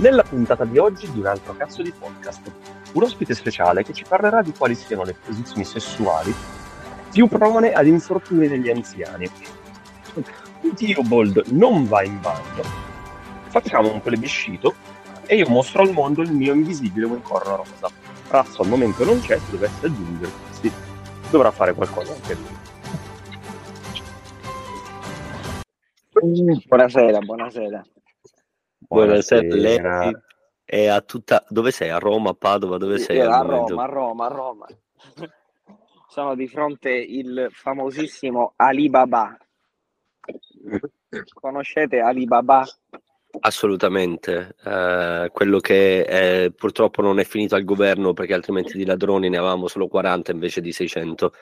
[0.00, 2.50] Nella puntata di oggi di un altro cazzo di podcast,
[2.94, 6.34] un ospite speciale che ci parlerà di quali siano le posizioni sessuali
[7.12, 9.30] più prone ad infortuni negli anziani.
[10.74, 12.62] Theobald non va in bagno.
[13.48, 14.74] Facciamo un plebiscito
[15.26, 17.90] e io mostro al mondo il mio invisibile unicorno rosa.
[18.28, 20.72] Razzo al momento non c'è, se dovesse aggiungersi,
[21.30, 22.38] dovrà fare qualcosa anche
[26.12, 26.58] lui.
[26.66, 27.84] Buonasera, buonasera.
[28.90, 30.16] Buonasera, lei
[30.64, 31.44] è a tutta...
[31.48, 31.90] Dove sei?
[31.90, 32.76] A Roma, a Padova?
[32.76, 33.20] Dove sei?
[33.20, 34.66] A Roma, a Roma, a Roma.
[36.08, 39.38] Sono di fronte il famosissimo Alibaba.
[41.32, 42.66] Conoscete Alibaba?
[43.38, 49.28] Assolutamente, eh, quello che è, purtroppo non è finito al governo perché altrimenti di ladroni
[49.28, 51.32] ne avevamo solo 40 invece di 600.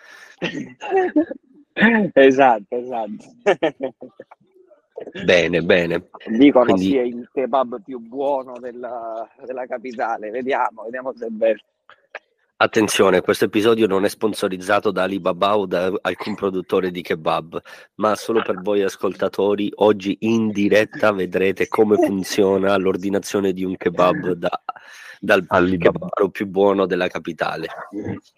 [2.13, 3.25] esatto, esatto.
[5.25, 6.09] Bene, bene.
[6.27, 6.91] Dicono Quindi...
[6.91, 10.31] sia il kebab più buono della, della capitale.
[10.31, 11.61] Vediamo, vediamo se è vero.
[12.61, 17.63] Attenzione, questo episodio non è sponsorizzato da Alibaba o da alcun produttore di kebab,
[17.97, 24.33] ma solo per voi ascoltatori, oggi in diretta vedrete come funziona l'ordinazione di un kebab
[24.33, 24.61] da,
[25.21, 27.69] dal kebab più buono della capitale.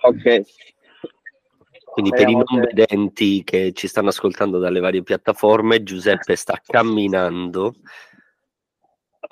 [0.02, 0.42] Ok.
[1.90, 7.74] Quindi per i non vedenti che ci stanno ascoltando dalle varie piattaforme, Giuseppe sta camminando,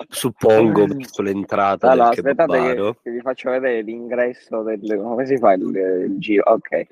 [0.09, 4.99] suppongo, verso l'entrata allora, del aspettate che, che, vi faccio vedere l'ingresso del...
[5.01, 6.43] come si fa il, il giro?
[6.51, 6.87] Ok,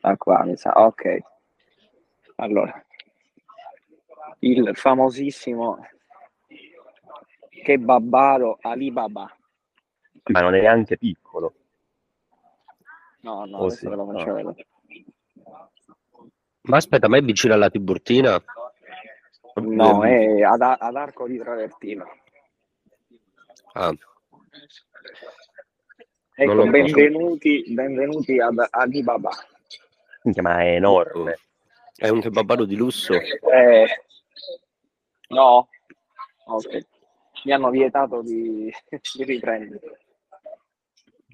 [0.00, 1.18] da qua mi sa, ok.
[2.36, 2.82] Allora,
[4.38, 5.86] il famosissimo
[7.62, 9.36] kebabaro Alibaba.
[10.24, 11.54] Ma non è neanche piccolo.
[13.20, 14.32] No, no, oh, adesso sì, ve lo faccio no.
[14.32, 14.66] vedere.
[16.62, 18.42] Ma aspetta, ma è vicino alla Tiburtina?
[19.54, 22.04] No, è ad, ad Arco di Travertino.
[23.72, 23.92] Ah.
[26.34, 29.30] Ecco, benvenuti, benvenuti ad Alibaba.
[30.42, 31.38] Ma è enorme.
[31.96, 33.14] È un kebabaro di lusso?
[33.14, 33.86] Eh,
[35.28, 35.68] no,
[36.46, 36.86] ok.
[37.44, 38.72] Mi hanno vietato di,
[39.14, 40.00] di riprendere.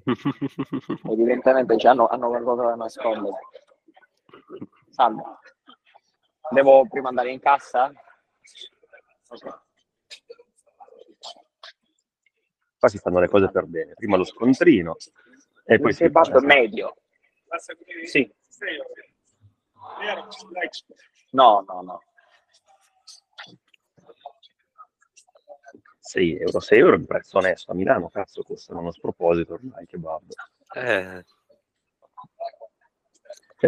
[1.10, 3.38] Evidentemente cioè, hanno, hanno qualcosa da nascondere.
[4.96, 5.22] Salve.
[6.48, 7.92] Devo prima andare in cassa?
[9.28, 9.64] Ok.
[12.78, 13.92] Qua si fanno le cose per bene.
[13.92, 14.96] Prima lo scontrino
[15.66, 16.96] e poi Il kebab medio.
[18.06, 18.34] Sì.
[21.32, 22.02] No, no, no.
[26.00, 27.72] 6 euro, 6 euro è un prezzo onesto.
[27.72, 30.22] A Milano, cazzo, costano uno sproposito ormai i kebab.
[30.74, 31.24] Eh,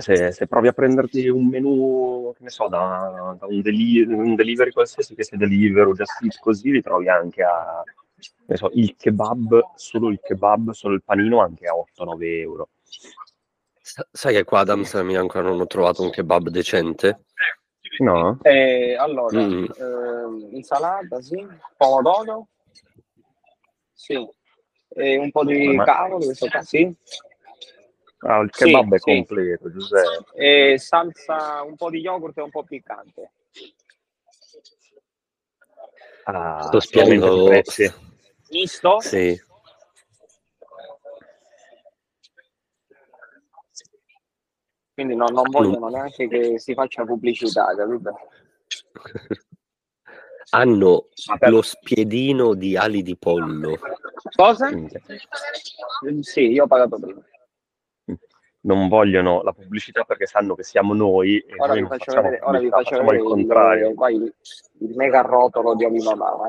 [0.01, 4.03] cioè, se, se, provi a prenderti un menu, che ne so, da, da un, deli-
[4.03, 7.83] un, delivery qualsiasi, che sia Deliveroo, Just Eat, così, li trovi anche a,
[8.47, 12.69] ne so, il kebab, solo il kebab, solo il panino, anche a 8-9 euro.
[13.81, 17.25] Sai che qua ad Amsterdam io ancora non ho trovato un kebab decente?
[18.01, 18.39] No?
[18.43, 19.65] Eh, allora, mm.
[19.65, 21.45] eh, insalata, sì,
[21.77, 22.49] pomodoro,
[23.93, 24.15] sì,
[24.91, 25.85] e un po' di Ma...
[25.85, 26.95] cavolo, questo qua, sì.
[28.21, 30.33] Ah, il kebab sì, è completo, Giuseppe.
[30.35, 33.33] E salsa, un po' di yogurt e un po' piccante.
[36.25, 37.49] Ah, sto spiegando
[38.51, 39.01] misto?
[39.01, 39.41] Sì.
[44.95, 48.19] Quindi no, non vogliono neanche che si faccia pubblicità, capito?
[50.51, 51.09] Hanno
[51.39, 51.51] per...
[51.51, 53.79] lo spiedino di ali di pollo.
[54.35, 54.71] Cosa?
[56.21, 57.23] Sì, io ho pagato prima
[58.61, 62.41] non vogliono la pubblicità perché sanno che siamo noi e ora noi vi faccio vedere,
[62.43, 63.89] ora vi faccio vedere il, contrario.
[63.91, 64.35] Il, il,
[64.81, 66.47] il, mega rotolo di Olino Lava.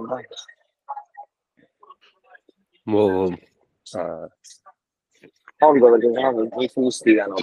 [2.85, 3.25] Wow.
[3.25, 4.27] Uh,
[5.59, 7.35] Ovvio perché sennò mi, mi fustigano.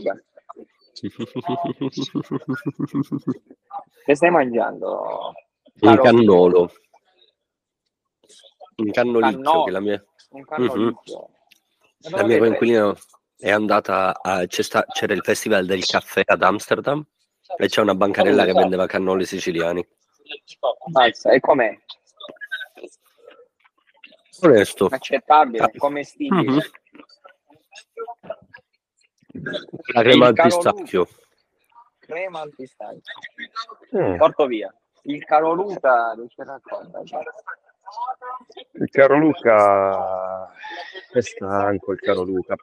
[4.05, 5.35] che stai mangiando?
[5.81, 6.71] Un cannolo.
[8.77, 9.65] Un cannolicchio Cannolo.
[9.65, 10.05] che la mia...
[10.31, 11.29] Un cannolicchio.
[12.09, 12.17] Mm-hmm.
[12.17, 12.95] La mia coinquilina
[13.39, 17.05] è andata a, sta, c'era il festival del caffè ad Amsterdam
[17.57, 19.87] e c'è una bancarella che vendeva cannoli siciliani.
[20.93, 21.79] Mazza, e com'è?
[24.41, 24.87] Onesto.
[24.87, 25.71] Accettabile, ah.
[25.77, 26.43] commestibile.
[26.43, 26.59] Mm-hmm.
[29.93, 31.09] La crema al pistacchio.
[31.99, 33.15] Crema al pistacchio.
[33.97, 34.17] Mm.
[34.17, 34.75] Porto via.
[35.03, 37.05] Il caro Luca che racconta.
[37.05, 37.23] Cioè.
[38.73, 40.51] Il caro Luca
[41.13, 42.57] è stanco il caro Luca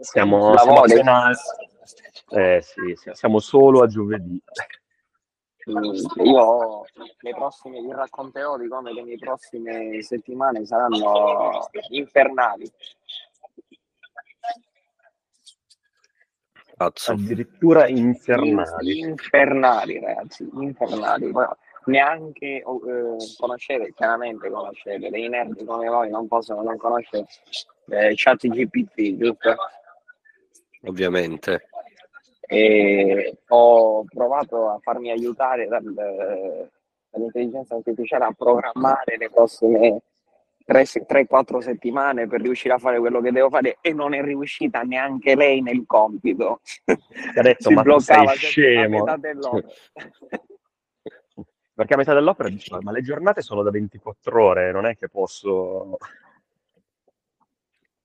[0.00, 1.30] siamo, siamo appena,
[2.30, 4.42] eh, sì, siamo solo a giovedì.
[5.70, 6.84] Mm, io
[7.20, 12.68] le prossime, vi racconterò di come le mie prossime settimane saranno infernali.
[16.76, 17.12] Cazzo.
[17.12, 18.98] Addirittura infernali.
[18.98, 21.32] Infernali, ragazzi, infernali.
[21.84, 22.62] neanche eh,
[23.38, 27.26] conoscere, chiaramente conoscere, dei nerd come voi non possono non conoscere
[27.88, 29.54] eh, chat GPT, giusto?
[30.84, 31.68] Ovviamente.
[32.40, 35.82] E ho provato a farmi aiutare dal,
[37.10, 40.02] dall'intelligenza artificiale a programmare le prossime
[40.66, 45.34] 3-4 settimane per riuscire a fare quello che devo fare e non è riuscita neanche
[45.34, 46.60] lei nel compito.
[46.84, 49.04] Ti ha detto, si ma bloccava sei scemo.
[51.74, 55.08] Perché a metà dell'opera diceva, ma le giornate sono da 24 ore, non è che
[55.08, 55.96] posso...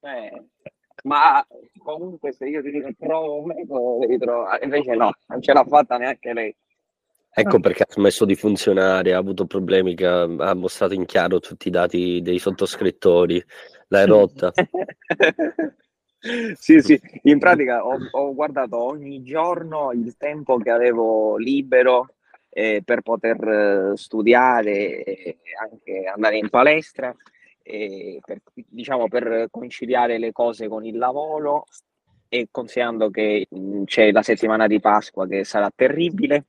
[0.01, 0.43] Eh,
[1.03, 1.45] ma
[1.83, 5.63] comunque se io ti dico trovo un metodo devi trovare, invece no, non ce l'ha
[5.63, 6.55] fatta neanche lei.
[7.39, 11.67] Ecco perché ha smesso di funzionare, ha avuto problemi che ha, mostrato in chiaro tutti
[11.67, 13.43] i dati dei sottoscrittori,
[13.89, 14.51] l'hai rotta.
[16.57, 22.15] sì, sì, in pratica ho, ho, guardato ogni giorno il tempo che avevo libero
[22.49, 27.36] eh, per poter studiare e anche andare in palestra, eh,
[28.23, 31.65] per, diciamo per conciliare le cose con il lavoro
[32.29, 33.47] e considerando che
[33.85, 36.45] c'è la settimana di Pasqua che sarà terribile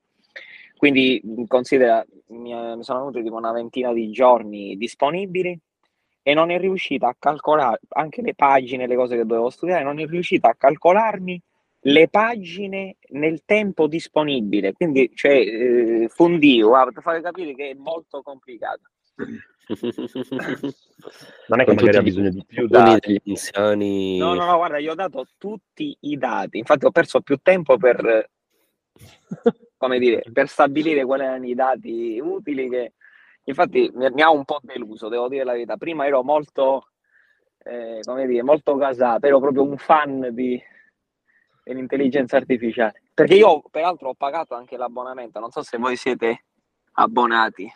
[0.79, 5.59] quindi considera, mi, mi sono venuti tipo una ventina di giorni disponibili
[6.23, 9.99] e non è riuscita a calcolare anche le pagine, le cose che dovevo studiare, non
[9.99, 11.41] è riuscita a calcolarmi
[11.81, 14.71] le pagine nel tempo disponibile.
[14.71, 18.83] Quindi, cioè, eh, fundio, ah, per fare capire che è molto complicato.
[21.47, 23.21] Non è che magari ha bisogno di più dati.
[23.25, 24.17] Anziani...
[24.17, 26.57] No, no, no, guarda, gli ho dato tutti i dati.
[26.57, 28.29] Infatti ho perso più tempo per
[29.79, 32.93] come dire, per stabilire quali erano i dati utili che
[33.45, 35.77] infatti mi, mi ha un po' deluso, devo dire la verità.
[35.77, 36.89] Prima ero molto,
[37.59, 40.61] eh, come dire, molto casato, ero proprio un fan di,
[41.63, 43.03] dell'intelligenza artificiale.
[43.13, 46.43] Perché io, peraltro, ho pagato anche l'abbonamento, non so se voi siete
[46.93, 47.71] abbonati.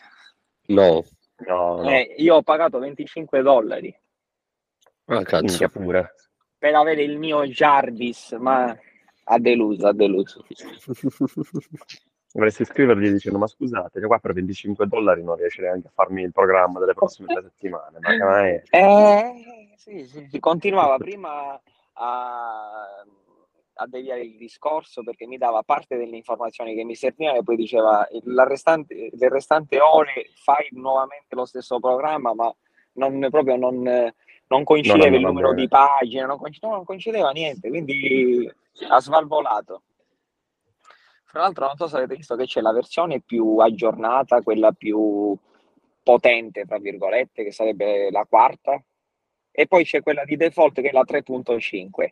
[0.66, 1.06] No,
[1.48, 1.90] no, no.
[1.90, 3.96] Eh, io ho pagato 25 dollari.
[5.06, 5.70] Ah, cazzo.
[5.70, 6.16] pure.
[6.58, 8.78] Per avere il mio Jarvis, ma
[9.26, 10.46] ha deluso, ha deluso.
[12.34, 16.24] Dovresti scrivergli dicendo: Ma scusate, io qua per 25 dollari non riesce neanche a farmi
[16.24, 18.00] il programma delle prossime tre settimane.
[18.00, 18.64] Ma è...
[18.72, 21.62] eh, sì, sì, sì, continuava prima
[21.94, 23.06] a,
[23.76, 27.56] a deviare il discorso perché mi dava parte delle informazioni che mi servivano e poi
[27.56, 32.54] diceva: la restante, Le restante ore fai nuovamente lo stesso programma, ma
[32.94, 33.82] non, proprio non,
[34.48, 37.70] non coincideva no, no, il numero di pagine, non coincideva, non coincideva niente.
[37.70, 38.52] Quindi
[38.90, 39.84] ha svalvolato.
[41.26, 45.36] Fra l'altro non so se avete visto che c'è la versione più aggiornata, quella più
[46.04, 48.80] potente, tra virgolette, che sarebbe la quarta,
[49.50, 52.10] e poi c'è quella di default che è la 3.5.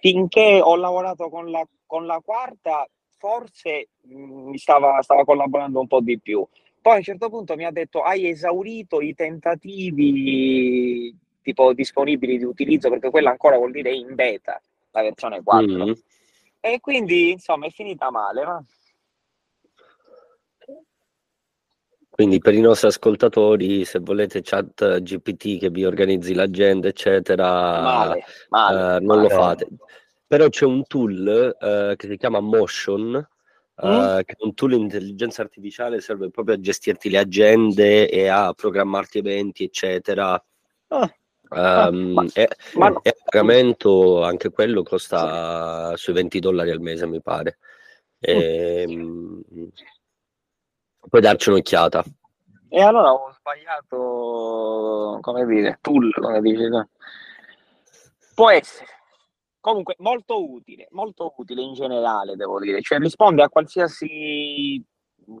[0.00, 2.86] Finché ho lavorato con la, con la quarta,
[3.16, 6.46] forse mm, mi stava, stava collaborando un po' di più.
[6.80, 12.44] Poi a un certo punto mi ha detto hai esaurito i tentativi tipo disponibili di
[12.44, 14.60] utilizzo perché quella ancora vuol dire in beta
[14.90, 15.66] la versione 4.
[15.66, 15.92] Mm-hmm.
[16.60, 18.44] E quindi, insomma, è finita male.
[18.44, 18.64] Ma...
[22.16, 27.44] Quindi per i nostri ascoltatori, se volete chat GPT che vi organizzi l'agenda, eccetera,
[27.82, 29.22] male, male, eh, non male.
[29.22, 29.68] lo fate.
[30.26, 34.16] Però c'è un tool eh, che si chiama Motion, mm?
[34.24, 38.54] che è un tool di intelligenza artificiale, serve proprio a gestirti le agende e a
[38.54, 40.42] programmarti eventi, eccetera.
[40.88, 41.14] Ah.
[41.50, 43.02] Um, ma, e, ma no.
[43.02, 47.58] e pagamento anche quello costa sui 20 dollari al mese, mi pare.
[48.18, 49.40] E, mm.
[51.08, 52.04] Puoi darci un'occhiata.
[52.68, 56.88] E allora ho sbagliato, come dire, tool, come dici tu.
[58.34, 58.90] Può essere.
[59.60, 62.82] Comunque, molto utile, molto utile in generale, devo dire.
[62.82, 64.84] Cioè, risponde a qualsiasi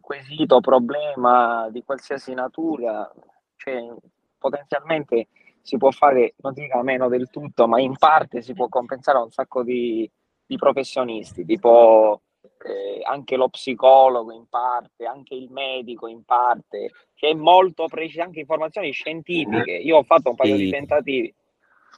[0.00, 3.12] quesito, problema di qualsiasi natura.
[3.56, 3.94] Cioè,
[4.38, 5.28] potenzialmente
[5.62, 9.22] si può fare, non dica meno del tutto, ma in parte si può compensare a
[9.22, 10.10] un sacco di,
[10.46, 12.22] di professionisti, tipo
[12.64, 18.22] eh, anche lo psicologo in parte, anche il medico in parte, che è molto preciso,
[18.22, 19.72] anche informazioni scientifiche.
[19.72, 20.64] Io ho fatto un paio sì.
[20.64, 21.34] di tentativi.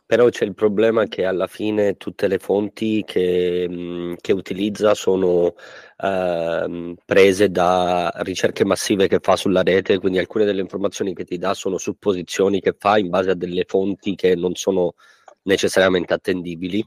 [0.07, 5.55] Però c'è il problema che alla fine tutte le fonti che, che utilizza sono
[5.99, 11.37] eh, prese da ricerche massive che fa sulla rete, quindi alcune delle informazioni che ti
[11.37, 14.95] dà sono supposizioni che fa in base a delle fonti che non sono
[15.43, 16.83] necessariamente attendibili.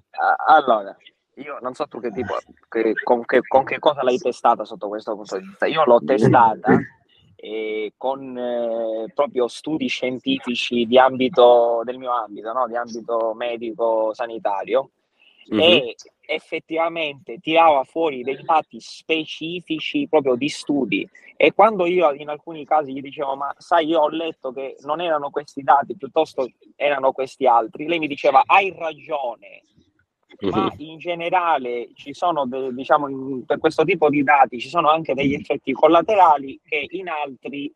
[0.47, 0.97] Allora,
[1.35, 4.87] io non so tu che tipo, che, con, che, con, che, cosa l'hai testata sotto
[4.87, 5.65] questo punto di vista.
[5.65, 6.77] Io l'ho testata
[7.35, 12.67] eh, con eh, proprio studi scientifici di ambito, del mio ambito, no?
[12.67, 14.89] di ambito medico-sanitario,
[15.53, 15.59] mm-hmm.
[15.61, 15.95] e
[16.27, 21.07] effettivamente tirava fuori dei dati specifici proprio di studi.
[21.35, 25.01] E quando io in alcuni casi gli dicevo, ma sai, io ho letto che non
[25.01, 29.63] erano questi dati, piuttosto erano questi altri, lei mi diceva, hai ragione
[30.49, 34.89] ma in generale ci sono, de, diciamo, in, per questo tipo di dati ci sono
[34.89, 37.73] anche degli effetti collaterali che in altri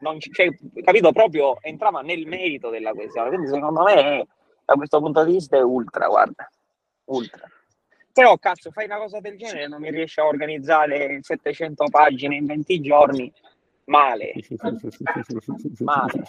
[0.00, 0.48] non c- cioè,
[0.82, 3.28] capito, proprio entrava nel merito della questione.
[3.28, 4.26] Quindi secondo me
[4.64, 6.48] da questo punto di vista è ultra, guarda,
[7.06, 7.48] ultra.
[8.12, 12.46] Però cazzo, fai una cosa del genere non mi riesci a organizzare 700 pagine in
[12.46, 13.32] 20 giorni,
[13.84, 14.32] male.
[15.78, 16.26] male.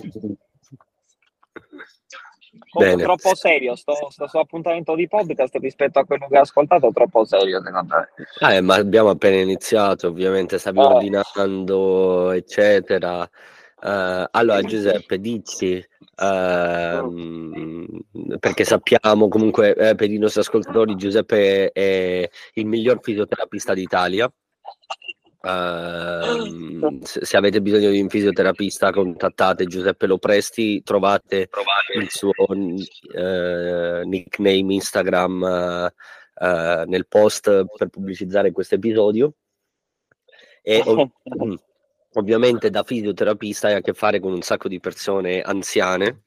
[2.78, 3.04] Bene.
[3.04, 7.26] troppo serio sto, sto, sto, appuntamento di podcast rispetto a quello che ho ascoltato troppo
[7.26, 10.84] serio secondo me eh, ma abbiamo appena iniziato ovviamente stavi eh.
[10.84, 15.84] ordinando eccetera uh, allora Giuseppe dici
[16.18, 17.08] uh,
[18.40, 24.32] perché sappiamo comunque eh, per i nostri ascoltatori Giuseppe è il miglior fisioterapista d'Italia
[25.42, 31.94] Uh, se avete bisogno di un fisioterapista contattate Giuseppe Lopresti trovate, trovate.
[31.94, 35.92] il suo uh, nickname Instagram
[36.42, 37.44] uh, nel post
[37.78, 39.36] per pubblicizzare questo episodio
[40.62, 41.10] e ov-
[42.16, 46.24] ovviamente da fisioterapista hai a che fare con un sacco di persone anziane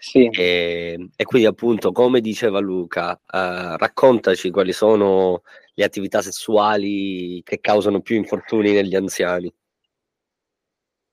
[0.00, 0.26] sì.
[0.32, 5.42] e, e quindi appunto come diceva Luca raccontaci quali sono
[5.80, 9.52] le attività sessuali che causano più infortuni negli anziani?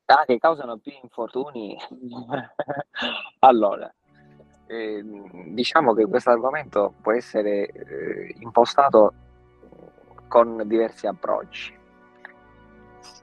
[0.05, 1.77] Ah, che causano più infortuni?
[3.39, 3.93] allora,
[4.67, 5.01] eh,
[5.47, 9.13] diciamo che questo argomento può essere eh, impostato
[10.27, 11.75] con diversi approcci.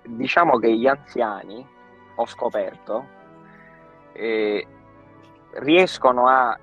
[0.06, 1.66] Diciamo che gli anziani,
[2.16, 3.06] ho scoperto,
[4.12, 4.66] eh,
[5.56, 6.58] riescono a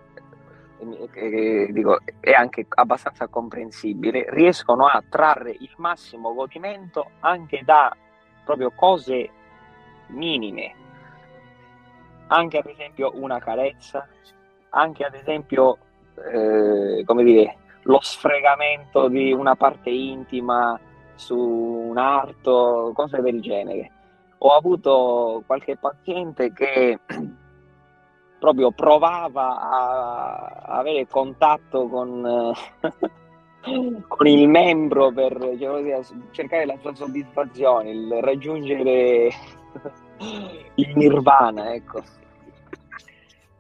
[1.14, 7.96] eh, dico, è anche abbastanza comprensibile, riescono a trarre il massimo godimento anche da
[8.44, 9.30] proprio cose
[10.08, 10.74] minime,
[12.28, 14.08] anche ad esempio una carezza,
[14.70, 15.78] anche ad esempio,
[16.34, 20.80] eh, come dire, lo sfregamento di una parte intima
[21.16, 23.92] su un arto, cose del genere.
[24.40, 27.00] Ho avuto qualche paziente che
[28.42, 32.52] proprio provava a avere contatto con,
[34.08, 39.30] con il membro per cioè, cercare la sua soddisfazione, il raggiungere
[40.74, 42.02] il nirvana, ecco.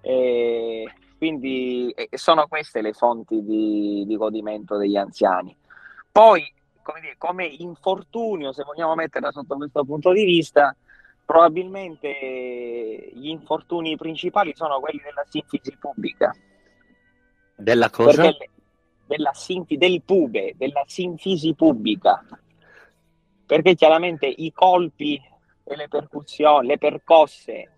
[0.01, 5.55] E quindi sono queste le fonti di, di godimento degli anziani.
[6.11, 10.75] Poi, come, dire, come infortunio, se vogliamo metterla sotto questo punto di vista,
[11.25, 16.35] probabilmente gli infortuni principali sono quelli della sinfisi pubblica.
[17.55, 18.21] Della cosa?
[18.23, 18.49] Perché
[19.11, 22.25] della sinfi, del pube, della sinfisi pubblica.
[23.45, 25.21] Perché chiaramente i colpi
[25.63, 27.71] e le percussioni, le percosse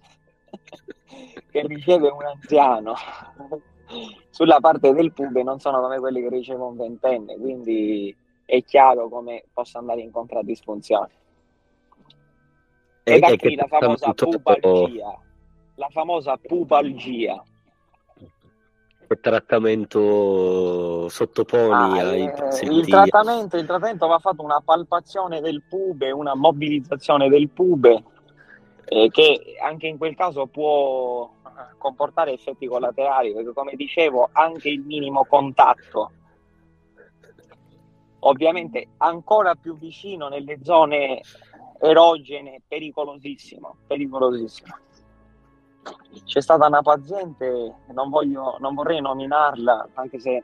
[1.49, 2.93] che riceve un anziano
[4.29, 9.09] sulla parte del pube non sono come quelli che riceve un ventenne, quindi è chiaro
[9.09, 11.09] come possa andare in contraddisfunzione.
[13.03, 15.19] E, e da qui la famosa pubalgia,
[15.75, 17.43] la famosa pubalgia.
[19.05, 25.63] Che trattamento sottoponi ah, ai eh, il trattamento, il trattamento va fatto una palpazione del
[25.67, 28.03] pube, una mobilizzazione del pube,
[28.85, 31.29] eh, che anche in quel caso può
[31.77, 36.11] comportare effetti collaterali, perché come dicevo anche il minimo contatto
[38.25, 41.21] ovviamente ancora più vicino nelle zone
[41.83, 44.77] erogene, pericolosissimo, pericolosissimo.
[46.23, 50.43] C'è stata una paziente, non, voglio, non vorrei nominarla, anche se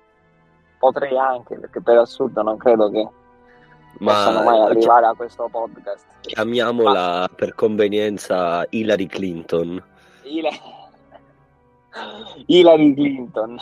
[0.77, 3.07] potrei anche, perché per assurdo non credo che
[3.99, 6.05] Ma possano mai arrivare a questo podcast.
[6.21, 7.29] Chiamiamola Ma...
[7.33, 9.81] per convenienza Hillary Clinton.
[10.23, 10.59] Hillary,
[12.47, 13.57] Hillary Clinton.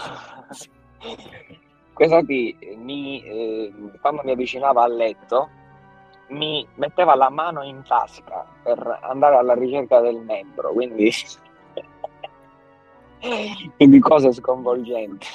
[1.94, 5.50] Questa qui mi, eh, quando mi avvicinava al letto
[6.28, 11.12] mi metteva la mano in tasca per andare alla ricerca del membro, quindi,
[13.78, 15.28] quindi cose sconvolgenti.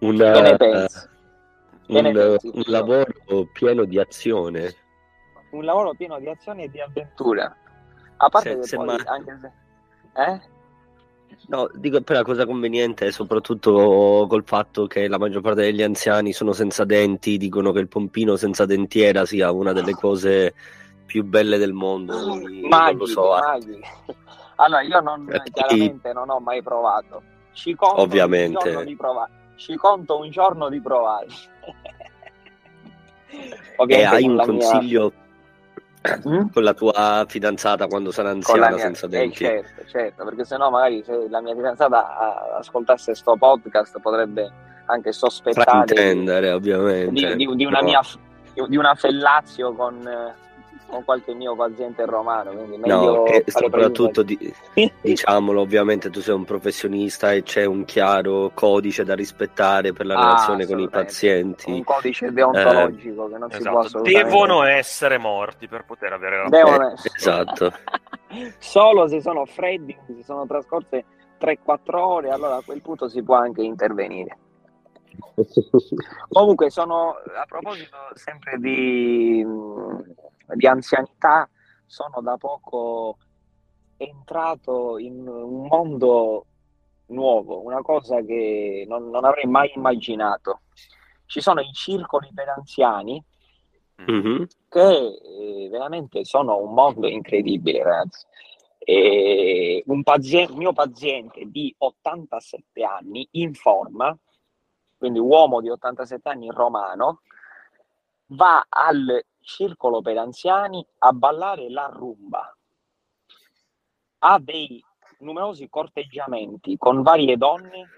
[0.00, 1.08] Una, che ne pensi?
[1.86, 3.12] Che un, pensi, un lavoro
[3.52, 4.74] pieno di azione.
[5.50, 7.54] Un lavoro pieno di azione e di avventura.
[8.18, 8.96] A parte se, che se poi, ma...
[9.04, 9.52] anche se...
[10.22, 10.40] Eh?
[11.48, 15.82] No, dico poi la cosa conveniente è soprattutto col fatto che la maggior parte degli
[15.82, 20.54] anziani sono senza denti, dicono che il pompino senza dentiera sia una delle cose
[21.06, 22.40] più belle del mondo.
[22.68, 23.30] Maghi, lo so.
[23.30, 23.80] Maghi.
[24.56, 27.22] Allora, io non, eh, chiaramente non ho mai provato.
[27.52, 28.58] Ci conto Ovviamente.
[28.58, 29.30] Un giorno di provare.
[29.56, 31.26] Ci conto un giorno di provare.
[33.86, 35.25] e hai un consiglio mia...
[36.28, 36.46] Mm?
[36.52, 38.78] con la tua fidanzata quando sarà anziana mia...
[38.78, 39.44] senza eh, denti?
[39.44, 44.50] Eh, certo, certo, perché sennò magari se la mia fidanzata ascoltasse questo podcast potrebbe
[44.86, 47.34] anche sospettare di, ovviamente.
[47.34, 48.00] Di, di, di una mia
[48.68, 50.08] di una fellazio con
[50.88, 52.52] con qualche mio paziente romano.
[52.52, 54.52] Quindi meglio no, e soprattutto di,
[55.00, 60.14] diciamolo, ovviamente tu sei un professionista e c'è un chiaro codice da rispettare per la
[60.14, 61.70] ah, relazione con i pazienti.
[61.70, 63.62] Un codice deontologico eh, che non esatto.
[63.62, 64.24] si può assolutamente...
[64.24, 67.14] Devono essere morti per poter avere la Devono essere.
[67.16, 67.72] Esatto.
[68.58, 71.04] Solo se sono freddi, se sono trascorse
[71.40, 74.38] 3-4 ore, allora a quel punto si può anche intervenire.
[76.28, 79.44] Comunque sono a proposito sempre di
[80.54, 81.48] di anzianità
[81.86, 83.18] sono da poco
[83.96, 86.46] entrato in un mondo
[87.06, 90.60] nuovo, una cosa che non, non avrei mai immaginato.
[91.26, 93.22] Ci sono i circoli per anziani
[94.10, 94.42] mm-hmm.
[94.68, 98.24] che eh, veramente sono un mondo incredibile, ragazzi.
[98.78, 104.16] E un paziente, mio paziente di 87 anni in forma,
[104.96, 107.22] quindi uomo di 87 anni romano,
[108.26, 112.54] va al circolo per anziani a ballare la rumba.
[114.18, 114.84] Ha dei
[115.20, 117.88] numerosi corteggiamenti con varie donne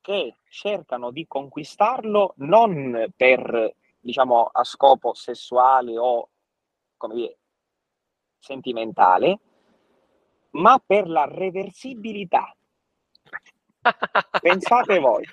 [0.00, 6.28] che cercano di conquistarlo non per, diciamo, a scopo sessuale o,
[6.96, 7.38] come dire,
[8.38, 9.38] sentimentale,
[10.50, 12.52] ma per la reversibilità.
[14.40, 15.24] Pensate voi.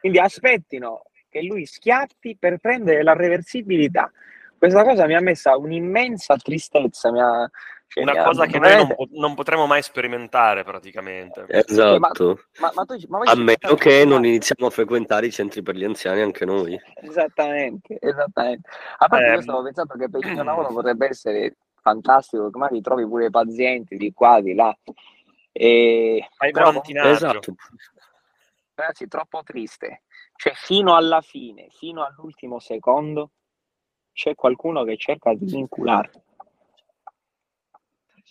[0.00, 4.10] Quindi aspettino che lui schiatti per prendere la reversibilità.
[4.64, 7.10] Questa cosa mi ha messa un'immensa tristezza.
[7.10, 7.50] Ha,
[7.86, 11.44] cioè, Una cosa che noi non, non, potremo mai sperimentare praticamente.
[11.48, 12.46] Esatto.
[12.60, 16.22] Ma, ma, tu, a meno che non iniziamo a frequentare i centri per gli anziani
[16.22, 16.80] anche noi.
[16.94, 18.70] Esattamente, esattamente.
[18.96, 22.56] A parte eh, io stavo pensando che per il mio lavoro potrebbe essere fantastico, che
[22.56, 24.74] magari trovi pure i pazienti di qua, di là.
[25.52, 26.26] E...
[26.36, 27.10] Fai volantinaggio.
[27.10, 27.54] Esatto.
[28.72, 30.04] Ragazzi, troppo triste.
[30.34, 33.32] Cioè, fino alla fine, fino all'ultimo secondo,
[34.14, 36.22] c'è qualcuno che cerca di incularti.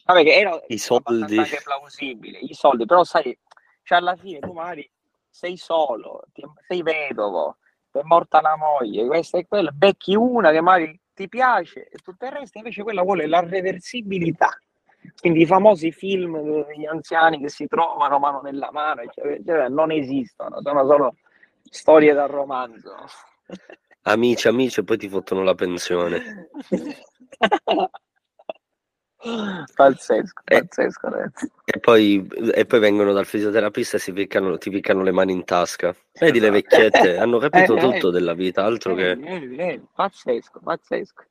[0.06, 1.38] Vabbè, che era I soldi.
[1.38, 3.38] anche plausibile, i soldi, però sai,
[3.84, 4.90] cioè alla fine tu magari
[5.30, 7.58] sei solo, ti, sei vedovo,
[7.92, 12.26] è morta la moglie, questa e quella, becchi una che magari ti piace e tutto
[12.26, 14.58] il resto invece quella vuole la reversibilità.
[15.20, 19.92] Quindi i famosi film degli anziani che si trovano mano nella mano, eccetera, eccetera, non
[19.92, 21.16] esistono, sono solo
[21.70, 22.96] storie da romanzo.
[24.04, 26.50] Amici, amici, e poi ti fottono la pensione.
[29.76, 31.50] pazzesco, pazzesco, ragazzi.
[31.64, 35.46] E poi, e poi vengono dal fisioterapista e si piccano, ti piccano le mani in
[35.46, 35.96] tasca.
[36.20, 39.12] Vedi le vecchiette, hanno capito eh, tutto eh, della vita, altro eh, che...
[39.12, 41.24] Eh, eh, pazzesco, pazzesco.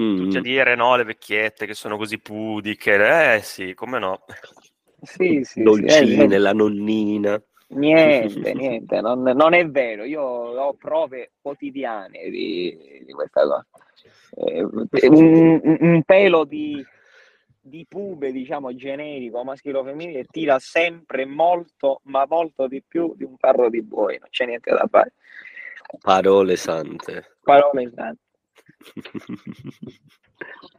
[0.00, 0.16] Mm.
[0.16, 4.24] Tutti a dire no, le vecchiette che sono così pudiche, eh sì, come no.
[5.02, 7.40] Sì, sì, Dolcine, sì, la nonnina.
[7.68, 10.04] Niente, niente, non, non, è vero.
[10.04, 13.66] Io ho prove quotidiane di, di questa cosa.
[14.36, 16.84] Eh, un, un, pelo di,
[17.60, 23.24] di pube, diciamo, generico, maschile o femminile, tira sempre molto, ma molto di più di
[23.24, 25.14] un carro di buoi, non c'è niente da fare.
[26.00, 27.36] Parole sante.
[27.42, 28.22] Parole sante.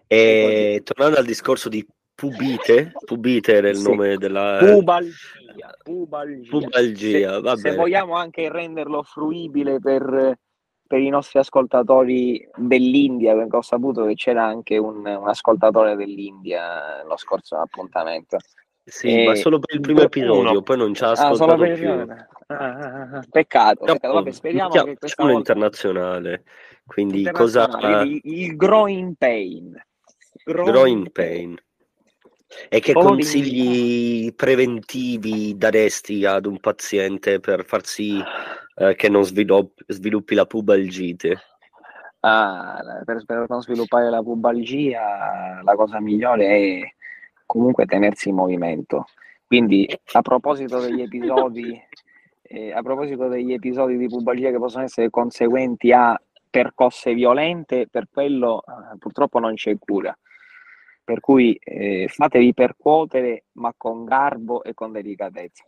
[0.08, 3.84] e tornando al discorso di Pubite, Pubite era il sì.
[3.84, 4.58] nome della...
[4.60, 6.50] Pubalgia, pubalgia.
[6.50, 10.40] pubalgia se, se, vogliamo anche renderlo fruibile per,
[10.88, 17.04] per, i nostri ascoltatori dell'India, perché ho saputo che c'era anche un, un ascoltatore dell'India
[17.04, 18.38] lo scorso appuntamento.
[18.82, 19.26] Sì, e...
[19.26, 21.90] ma solo per il primo episodio, poi non ci ha ascoltato ah, più.
[21.90, 24.14] Ah, ah, ah, peccato, no, peccato.
[24.14, 25.38] Vabbè, speriamo che questa volta...
[25.38, 26.44] internazionale,
[26.86, 28.02] quindi internazionale, cosa...
[28.04, 29.84] Il, il growing pain.
[30.46, 31.60] Growing, growing pain.
[32.70, 38.22] E che Solo consigli preventivi daresti ad un paziente per far sì
[38.76, 41.42] eh, che non sviluppi, sviluppi la pubalgite?
[42.22, 46.94] Ah, per, per, non sviluppare la pubalgia la cosa migliore è
[47.46, 49.06] comunque tenersi in movimento.
[49.46, 51.80] Quindi a proposito degli episodi,
[52.42, 58.08] eh, a proposito degli episodi di pubalgia che possono essere conseguenti a percosse violente, per
[58.12, 60.18] quello eh, purtroppo non c'è cura
[61.06, 65.64] per cui eh, fatevi percuotere ma con garbo e con delicatezza.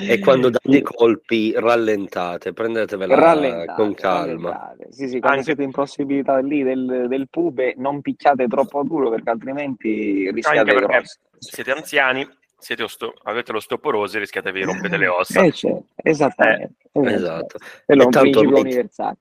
[0.00, 4.50] E quando date i colpi rallentate, prendetevela rallentate, con calma.
[4.50, 4.92] Rallentate.
[4.92, 5.42] Sì, sì, quando Anche...
[5.42, 11.18] siete in possibilità lì del, del, pube non picchiate troppo duro perché altrimenti rischiate grosso.
[11.38, 15.42] Siete anziani, siete osto- avete l'osteoporosi, rischiate di rompere le ossa.
[15.42, 16.74] Eh, cioè, esattamente.
[16.92, 17.58] Eh, esatto.
[17.84, 19.16] È un principio universale.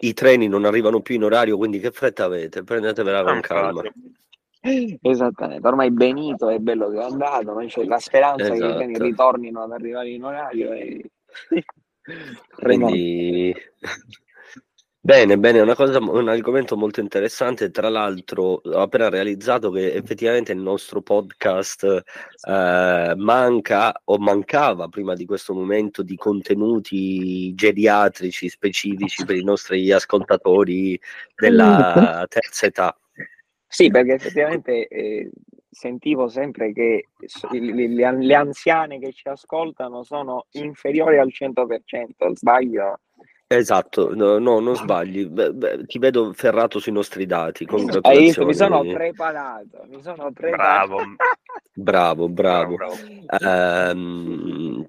[0.00, 2.62] I treni non arrivano più in orario, quindi che fretta avete?
[2.62, 3.82] Prendetevela con calma.
[4.60, 8.58] Esattamente, ormai Benito è bello che è andato, non c'è la speranza esatto.
[8.58, 9.08] che i treni esatto.
[9.08, 10.72] ritornino ad arrivare in orario.
[10.72, 11.10] E...
[12.56, 13.54] Quindi...
[15.00, 17.70] Bene, bene, una cosa, un argomento molto interessante.
[17.70, 22.02] Tra l'altro, ho appena realizzato che effettivamente il nostro podcast
[22.46, 29.90] eh, manca o mancava prima di questo momento di contenuti geriatrici specifici per i nostri
[29.90, 31.00] ascoltatori
[31.34, 32.94] della terza età.
[33.68, 35.30] Sì, perché effettivamente eh,
[35.70, 37.08] sentivo sempre che
[37.50, 43.00] le, le, le, anziane che ci ascoltano sono inferiori al 100%, sbaglio?
[43.46, 47.66] Esatto, no, no non sbagli, beh, beh, ti vedo ferrato sui nostri dati,
[48.02, 50.96] Hai visto, mi sono preparato, mi sono preparato.
[51.74, 52.74] Bravo, bravo, bravo.
[52.76, 52.96] bravo,
[53.28, 53.92] bravo.
[53.92, 54.86] Um,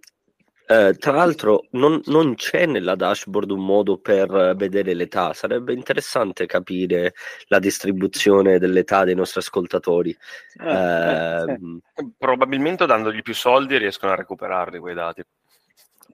[0.72, 6.46] eh, tra l'altro non, non, c'è nella dashboard un modo per vedere l'età, sarebbe interessante
[6.46, 7.16] capire
[7.48, 10.16] la distribuzione dell'età dei nostri ascoltatori.
[10.62, 11.80] Eh, eh, ehm,
[12.16, 15.24] Probabilmente dandogli più soldi riescono a recuperarli quei dati.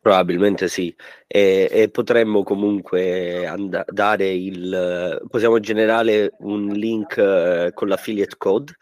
[0.01, 0.95] Probabilmente sì,
[1.27, 5.21] e, e potremmo comunque and- dare il...
[5.29, 8.73] possiamo generare un link con l'affiliate code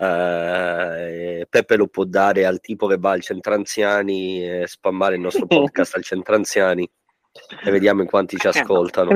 [0.00, 5.46] Uh, Peppe lo può dare al tipo che va al Centranziani e spammare il nostro
[5.46, 6.88] podcast al Centranziani
[7.64, 9.10] e vediamo in quanti ci ascoltano.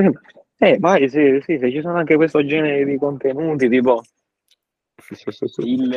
[0.57, 4.03] Eh, vai, sì, sì, se ci sono anche questo genere di contenuti, tipo
[5.57, 5.93] il,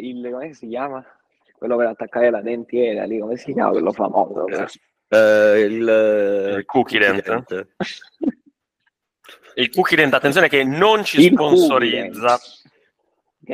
[0.00, 1.04] il come si chiama?
[1.56, 4.44] Quello per attaccare la dentiera lì, come si chiama quello famoso?
[5.08, 7.68] Uh, il, il cookie dent.
[9.54, 12.38] il cookie dent, attenzione che non ci il sponsorizza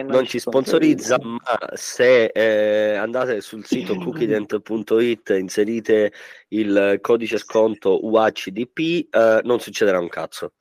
[0.02, 6.12] non, non ci sponsorizza, ma se eh, andate sul sito cookiedent.it inserite
[6.48, 10.54] il codice sconto UHDP, eh, non succederà un cazzo.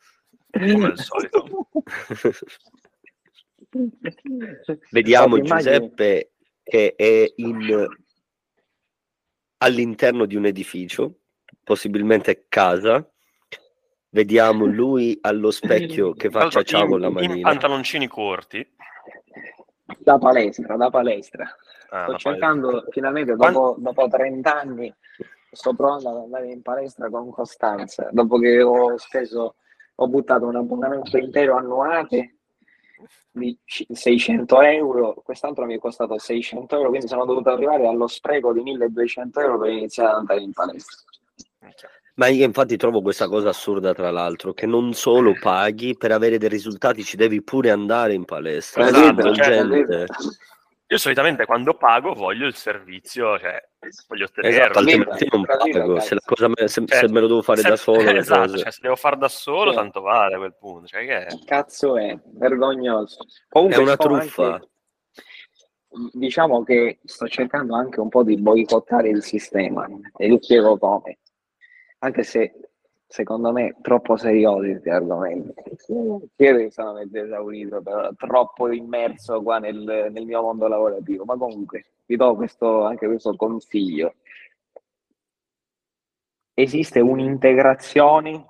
[0.51, 1.69] Come al solito.
[4.91, 6.31] Vediamo Giuseppe
[6.63, 7.87] che è in,
[9.57, 11.19] all'interno di un edificio,
[11.63, 13.07] possibilmente casa.
[14.09, 17.33] Vediamo lui allo specchio che faccia ciao con la manina.
[17.33, 18.65] In pantaloncini corti
[19.99, 21.45] da palestra, da palestra.
[21.89, 22.91] Ah, sto cercando palestra.
[22.91, 24.93] finalmente dopo, dopo 30 anni
[25.51, 29.55] sto provando ad andare in palestra con costanza dopo che ho speso
[29.95, 32.35] ho buttato un abbonamento intero annuale
[33.31, 38.51] di 600 euro quest'altro mi è costato 600 euro quindi sono dovuto arrivare allo spreco
[38.51, 40.97] di 1200 euro per iniziare ad andare in palestra
[42.15, 46.37] ma io infatti trovo questa cosa assurda, tra l'altro, che non solo paghi per avere
[46.37, 48.87] dei risultati, ci devi pure andare in palestra.
[48.87, 50.05] Esatto, cioè,
[50.87, 53.59] io solitamente quando pago voglio il servizio, cioè
[54.07, 54.57] voglio ottenerlo.
[54.57, 56.15] Esatto, altrimenti non pago, se,
[56.47, 58.09] me, se, cioè, se, me, lo devo fare se, da solo.
[58.09, 59.75] Esatto, cioè, se devo fare da solo, sì.
[59.75, 60.87] tanto vale a quel punto.
[60.87, 61.39] Cioè, che?
[61.43, 63.25] Cazzo è, vergognoso.
[63.49, 64.53] Comunque, è una truffa.
[64.53, 64.69] Anche,
[66.13, 71.19] diciamo che sto cercando anche un po' di boicottare il sistema e vi spiego come
[72.05, 72.53] anche se
[73.07, 75.53] secondo me troppo seriosi questi argomenti.
[75.87, 81.85] Io sono mezzo esaurito, però troppo immerso qua nel, nel, mio mondo lavorativo, ma comunque
[82.05, 84.15] vi do questo, anche questo consiglio.
[86.53, 88.45] Esiste un'integrazione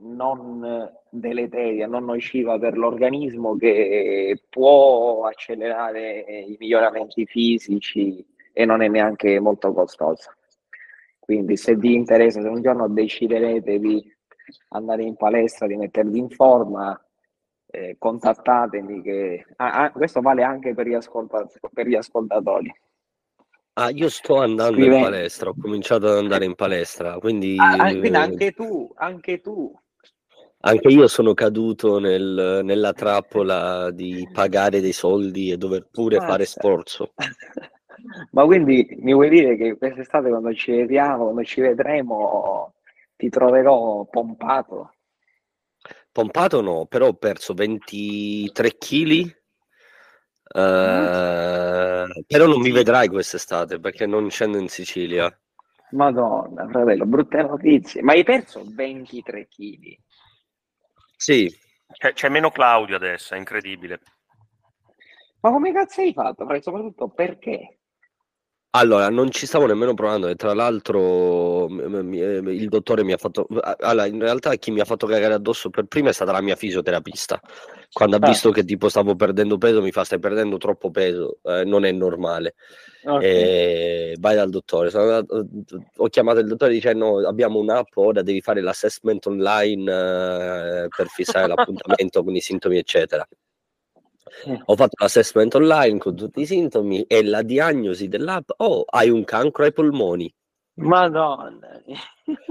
[0.00, 8.88] non deleteria, non nociva per l'organismo che può accelerare i miglioramenti fisici e non è
[8.88, 10.37] neanche molto costosa.
[11.28, 14.02] Quindi se vi interessa, se un giorno deciderete di
[14.68, 16.98] andare in palestra, di mettervi in forma,
[17.66, 19.02] eh, contattatemi.
[19.02, 19.44] Che...
[19.56, 22.74] Ah, ah, questo vale anche per gli, ascoltat- per gli ascoltatori.
[23.74, 24.96] Ah, io sto andando Scrivendo.
[24.96, 27.56] in palestra, ho cominciato ad andare in palestra, quindi...
[27.58, 29.78] Ah, ah quindi anche tu, anche tu.
[30.60, 36.24] Anche io sono caduto nel, nella trappola di pagare dei soldi e dover pure ah,
[36.24, 37.12] fare sforzo.
[38.32, 42.74] Ma quindi mi vuoi dire che quest'estate quando ci vediamo, quando ci vedremo,
[43.16, 44.94] ti troverò pompato?
[46.10, 49.36] Pompato no, però ho perso 23 kg.
[50.50, 55.30] Uh, però non mi vedrai quest'estate perché non scendo in Sicilia.
[55.90, 58.02] Madonna, fratello, brutte notizie.
[58.02, 59.98] Ma hai perso 23 kg?
[61.16, 61.66] Sì.
[61.90, 64.00] C'è, c'è meno Claudio adesso, è incredibile.
[65.40, 66.44] Ma come cazzo hai fatto?
[66.44, 67.77] Ma soprattutto perché?
[68.72, 73.46] Allora, non ci stavo nemmeno provando e tra l'altro il dottore mi ha fatto...
[73.78, 76.54] Allora, in realtà chi mi ha fatto cagare addosso per prima è stata la mia
[76.54, 77.40] fisioterapista.
[77.90, 78.28] Quando ha ah.
[78.28, 81.92] visto che tipo stavo perdendo peso mi fa stai perdendo troppo peso, eh, non è
[81.92, 82.56] normale.
[83.04, 83.24] Okay.
[83.24, 84.90] E vai dal dottore.
[84.90, 85.46] Andato,
[85.96, 91.46] ho chiamato il dottore dicendo abbiamo un'app, ora devi fare l'assessment online eh, per fissare
[91.48, 93.26] l'appuntamento con i sintomi eccetera.
[94.64, 99.24] Ho fatto l'assessment online con tutti i sintomi e la diagnosi dell'app, oh, hai un
[99.24, 100.32] cancro ai polmoni.
[100.78, 101.82] Madonna.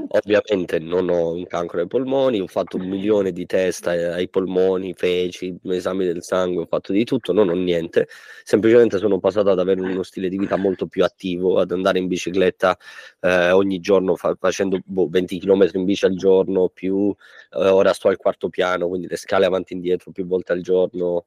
[0.10, 4.94] Ovviamente non ho un cancro ai polmoni, ho fatto un milione di test ai polmoni,
[4.94, 8.08] feci, esami del sangue, ho fatto di tutto, non ho niente.
[8.44, 12.08] Semplicemente sono passato ad avere uno stile di vita molto più attivo, ad andare in
[12.08, 12.78] bicicletta
[13.22, 17.14] eh, ogni giorno fa- facendo boh, 20 km in bici al giorno, più
[17.52, 20.62] eh, ora sto al quarto piano, quindi le scale avanti e indietro più volte al
[20.62, 21.26] giorno.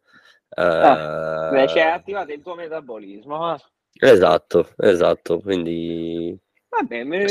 [0.56, 3.56] Ah, beh, cioè, attivato il tuo metabolismo.
[3.92, 6.36] Esatto, esatto, quindi...
[6.68, 7.24] Vabbè, me...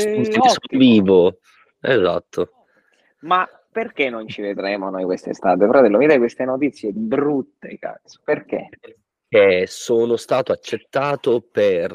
[0.70, 1.38] vivo,
[1.80, 2.66] esatto.
[3.20, 5.66] Ma perché non ci vedremo noi quest'estate?
[5.66, 8.68] Fratello, mi dai queste notizie brutte, cazzo, perché?
[9.28, 11.92] Che sono stato accettato per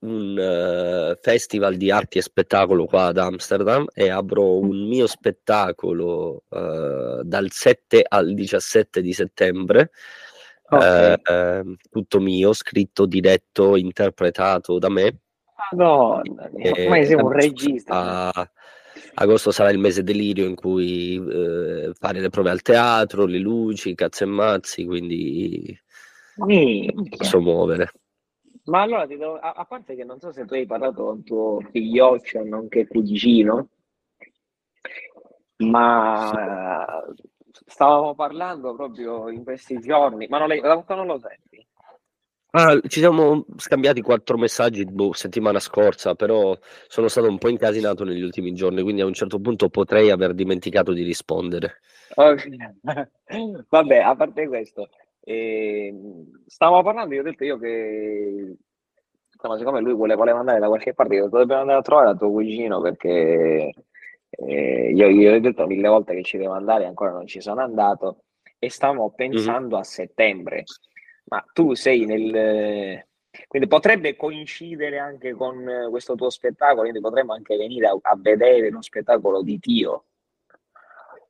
[0.00, 6.42] un uh, festival di arti e spettacolo qua ad Amsterdam e avrò un mio spettacolo
[6.48, 9.90] uh, dal 7 al 17 di settembre
[10.66, 11.14] Okay.
[11.22, 15.18] Eh, tutto mio, scritto, diretto, interpretato da me.
[15.70, 18.32] Madonna, ormai sei un regista.
[18.32, 18.50] A,
[19.14, 23.94] agosto sarà il mese delirio in cui eh, fare le prove al teatro, le luci,
[23.94, 25.78] cazzo e mazzi, quindi
[26.36, 27.16] Minchia.
[27.16, 27.92] posso muovere.
[28.64, 31.60] Ma allora, do, a, a, parte che non so se tu hai parlato con tuo
[31.70, 33.68] figlioccio, nonché cugino,
[35.58, 37.04] ma
[37.66, 41.66] stavamo parlando proprio in questi giorni, ma non, lei, non lo senti?
[42.56, 48.04] Ah, ci siamo scambiati quattro messaggi boh, settimana scorsa, però sono stato un po' incasinato
[48.04, 51.80] negli ultimi giorni, quindi a un certo punto potrei aver dimenticato di rispondere.
[52.14, 52.56] Okay.
[53.68, 54.88] Vabbè, a parte questo,
[55.20, 55.92] eh,
[56.46, 58.56] stavamo parlando, io ho detto io che
[59.34, 62.80] insomma, siccome lui voleva andare da qualche parte, dobbiamo andare a trovare a tuo cugino
[62.80, 63.72] perché
[64.36, 67.60] eh, io gli ho detto mille volte che ci devo andare, ancora non ci sono
[67.60, 68.24] andato
[68.58, 69.80] e stavo pensando mm-hmm.
[69.80, 70.64] a settembre.
[71.26, 73.06] Ma tu sei nel...
[73.48, 78.68] Quindi potrebbe coincidere anche con questo tuo spettacolo, quindi potremmo anche venire a, a vedere
[78.68, 80.04] uno spettacolo di Tio.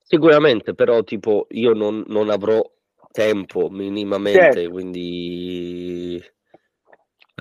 [0.03, 2.63] Sicuramente, però tipo io non, non avrò
[3.11, 4.71] tempo minimamente, certo.
[4.71, 6.23] quindi...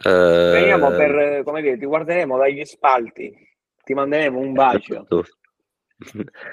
[0.01, 3.35] Veniamo per, come dire, ti guarderemo dagli spalti,
[3.83, 4.93] ti manderemo un bacio.
[4.93, 5.25] Esatto.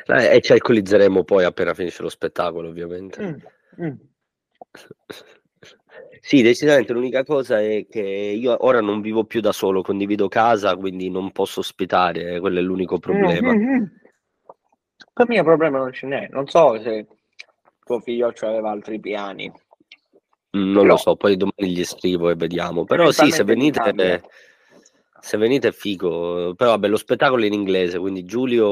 [0.06, 3.22] Eh, e ci alcolizzeremo poi appena finisce lo spettacolo, ovviamente.
[3.22, 3.94] Mm, mm.
[6.20, 10.76] Sì, decisamente l'unica cosa è che io ora non vivo più da solo, condivido casa,
[10.76, 13.52] quindi non posso ospitare, quello è l'unico problema.
[13.52, 17.06] Mm, mm, Il mio problema non ce n'è, non so se
[17.84, 19.50] tuo figlio aveva altri piani.
[20.52, 20.84] Non Però...
[20.84, 22.84] lo so, poi domani gli scrivo e vediamo.
[22.84, 23.92] Però sì, se venite
[25.20, 28.66] se venite è figo, però vabbè, lo spettacolo è in inglese, quindi Giulio...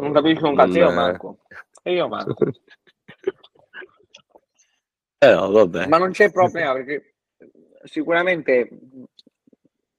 [0.00, 1.38] Non capisco un cazzo, io manco.
[1.82, 2.34] E io manco.
[5.18, 5.86] eh no, vabbè.
[5.86, 7.14] Ma non c'è problema perché
[7.84, 8.68] sicuramente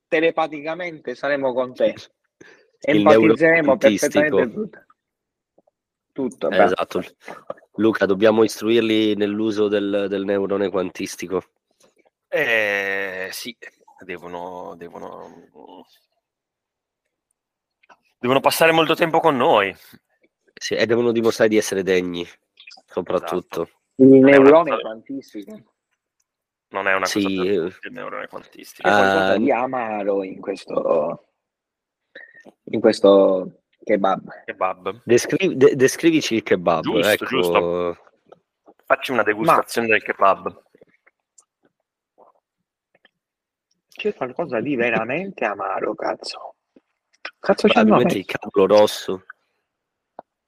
[0.07, 1.95] telepaticamente saremo con te.
[2.79, 4.85] Empatizzeremo perfettamente tutto.
[6.11, 6.49] Tutto.
[6.49, 7.03] Esatto.
[7.75, 11.43] Luca, dobbiamo istruirli nell'uso del, del neurone quantistico.
[12.27, 13.55] Eh, sì,
[14.05, 15.45] devono, devono,
[18.19, 19.75] devono passare molto tempo con noi.
[20.53, 22.25] Sì, e devono dimostrare di essere degni,
[22.85, 23.61] soprattutto.
[23.63, 23.75] Esatto.
[23.99, 25.75] Il neurone quantistico.
[26.69, 27.23] Non è una sì.
[27.23, 28.87] cosa il neurone quantistico.
[28.87, 31.29] C'è qualcosa uh, di amaro in questo,
[32.65, 34.43] in questo kebab.
[34.45, 35.01] kebab.
[35.05, 36.83] Descri- de- descrivici il kebab.
[36.83, 37.25] Giusto, ecco.
[37.25, 37.97] giusto.
[38.85, 39.93] Facci una degustazione Ma...
[39.93, 40.63] del kebab.
[43.97, 46.53] C'è qualcosa di veramente amaro, cazzo.
[47.39, 49.25] Cazzo c'è il cavolo rosso.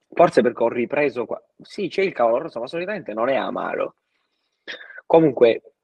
[0.08, 1.42] Forse perché ho ripreso qua.
[1.60, 3.96] Sì, c'è il cavolo rosso, ma solitamente non è amaro.
[5.04, 5.74] Comunque,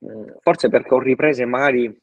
[0.43, 2.01] forse perché ho ripreso e magari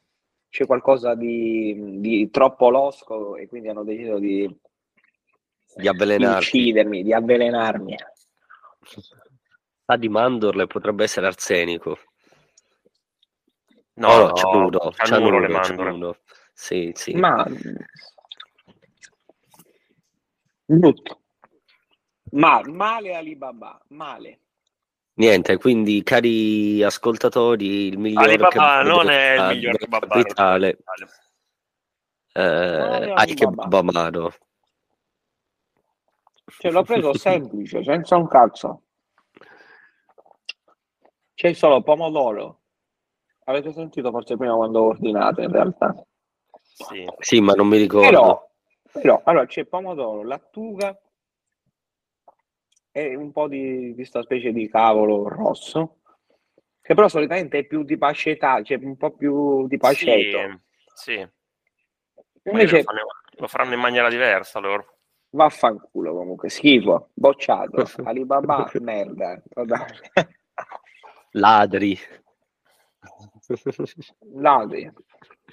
[0.49, 4.45] c'è qualcosa di, di troppo losco e quindi hanno deciso di,
[5.75, 6.39] di avvelenarmi.
[6.39, 7.95] Uccidermi, di avvelenarmi.
[9.85, 11.97] Sa di mandorle potrebbe essere arsenico.
[13.95, 16.19] No, no, cianuro, cianuro, le mandorle.
[16.53, 17.13] Sì, sì.
[17.15, 17.45] Ma
[20.65, 21.21] brutto.
[22.31, 24.39] Ma male Alibaba, male.
[25.15, 30.77] Niente, quindi cari ascoltatori, il miglior Alibaba non è il della- miglior capitale,
[32.33, 33.25] eh, Alibaba.
[33.25, 34.33] kebabamaro.
[36.57, 38.81] Cioè, l'ho preso semplice, senza un cazzo.
[41.35, 42.61] C'è solo pomodoro.
[43.45, 45.95] Avete sentito forse prima quando ho ordinato, in realtà.
[46.61, 47.05] Sì.
[47.19, 48.09] Sì, ma non mi ricordo.
[48.09, 48.49] Però,
[48.91, 50.97] però allora c'è pomodoro, lattuga
[52.91, 55.97] e un po' di questa specie di cavolo rosso,
[56.81, 60.61] che però solitamente è più di pascetà, cioè un po' più di paceto.
[60.93, 61.29] Sì, sì.
[62.43, 63.01] Invece lo, fanno,
[63.37, 64.97] lo faranno in maniera diversa loro.
[65.31, 69.41] vaffanculo comunque, schifo, bocciato, Alibaba, merda.
[71.31, 71.97] Ladri.
[74.35, 74.91] Ladri.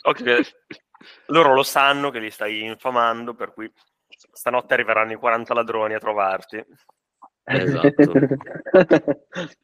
[0.03, 0.41] Ok,
[1.27, 3.71] loro lo sanno che li stai infamando, per cui
[4.09, 6.65] stanotte arriveranno i 40 ladroni a trovarti.
[7.45, 8.13] Esatto.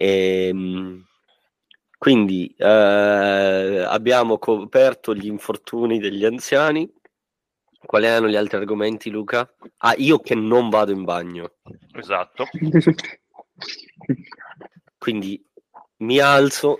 [0.00, 1.04] Ehm,
[1.98, 6.88] quindi eh, abbiamo coperto gli infortuni degli anziani.
[7.84, 9.52] Quali erano gli altri argomenti, Luca?
[9.78, 11.54] Ah, io che non vado in bagno.
[11.94, 12.46] Esatto.
[14.98, 15.44] Quindi
[15.98, 16.78] mi alzo.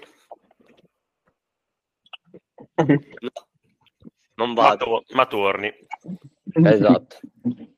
[2.84, 3.30] No,
[4.34, 4.84] non Ma, vado.
[4.84, 5.72] to- ma torni.
[6.52, 7.16] Esatto.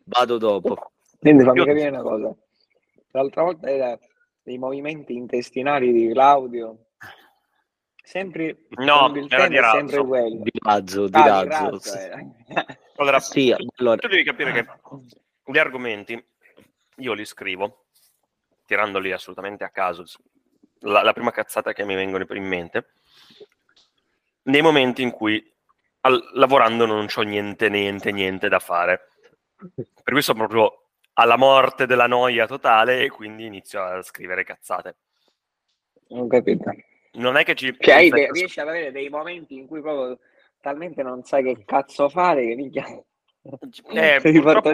[0.05, 0.93] Vado dopo.
[1.19, 2.35] Quindi fammi Io- capire una cosa.
[3.13, 3.99] L'altra volta era
[4.43, 6.87] dei movimenti intestinali di Claudio.
[8.03, 10.07] Sempre No, il era di è sempre razzo.
[10.07, 10.43] quello.
[10.43, 11.71] Di razzo, di Ah, di razzo.
[11.71, 11.99] razzo.
[12.97, 14.67] Allora, Sì, allora, tu devi capire che
[15.45, 16.23] gli argomenti
[16.97, 17.87] io li scrivo
[18.67, 20.05] tirandoli assolutamente a caso.
[20.81, 22.87] La, la prima cazzata che mi vengono in mente
[24.43, 25.45] nei momenti in cui
[26.01, 29.09] al- lavorando non c'ho niente, niente, niente da fare.
[29.57, 34.97] Per cui sono proprio alla morte della noia totale e quindi inizio a scrivere cazzate.
[36.09, 36.71] Non capito.
[37.13, 37.77] Non è che ci...
[37.79, 40.19] Cioè, hai riesci ad avere dei momenti in cui proprio
[40.61, 42.85] talmente non sai che cazzo fare che minchia.
[43.43, 44.71] Eh, purtroppo-.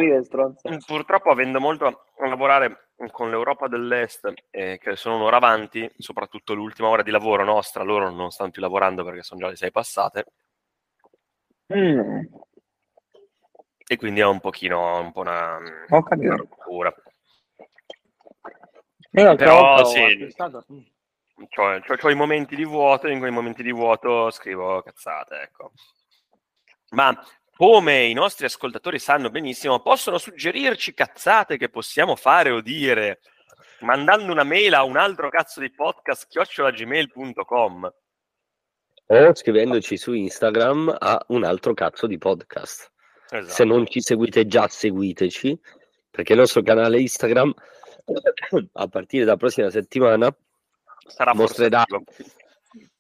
[0.87, 6.89] Purtroppo avendo molto a lavorare con l'Europa dell'Est, eh, che sono un'ora avanti, soprattutto l'ultima
[6.89, 10.27] ora di lavoro nostra, loro non stanno più lavorando perché sono già le sei passate,
[11.75, 12.21] Mm,
[13.89, 15.57] e quindi è un pochino un po' una,
[15.89, 16.95] ho una rottura.
[19.11, 20.01] Però, ho sì.
[20.01, 20.65] acquistato-
[21.49, 25.73] Cioè, cioè, i momenti di vuoto e in quei momenti di vuoto scrivo cazzate, ecco.
[26.91, 27.13] Ma
[27.57, 33.21] come i nostri ascoltatori sanno benissimo, possono suggerirci cazzate che possiamo fare o dire
[33.81, 37.93] mandando una mail a un altro cazzo di podcast chiocciolagmail.com.
[39.07, 42.93] o scrivendoci su Instagram a un altro cazzo di podcast.
[43.31, 43.53] Esatto.
[43.53, 45.59] Se non ci seguite già, seguiteci,
[46.11, 47.53] perché il nostro canale Instagram,
[48.73, 50.35] a partire dalla prossima settimana,
[51.07, 51.85] sarà mostrerà-.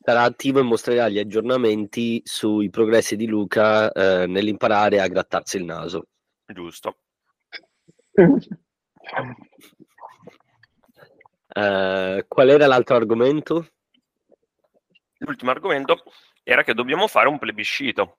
[0.06, 5.64] Sarà attivo e mostrerà gli aggiornamenti sui progressi di Luca eh, nell'imparare a grattarsi il
[5.64, 6.06] naso.
[6.46, 6.98] giusto.
[11.48, 13.66] Eh, qual era l'altro argomento?
[15.18, 16.04] L'ultimo argomento
[16.44, 18.18] era che dobbiamo fare un plebiscito.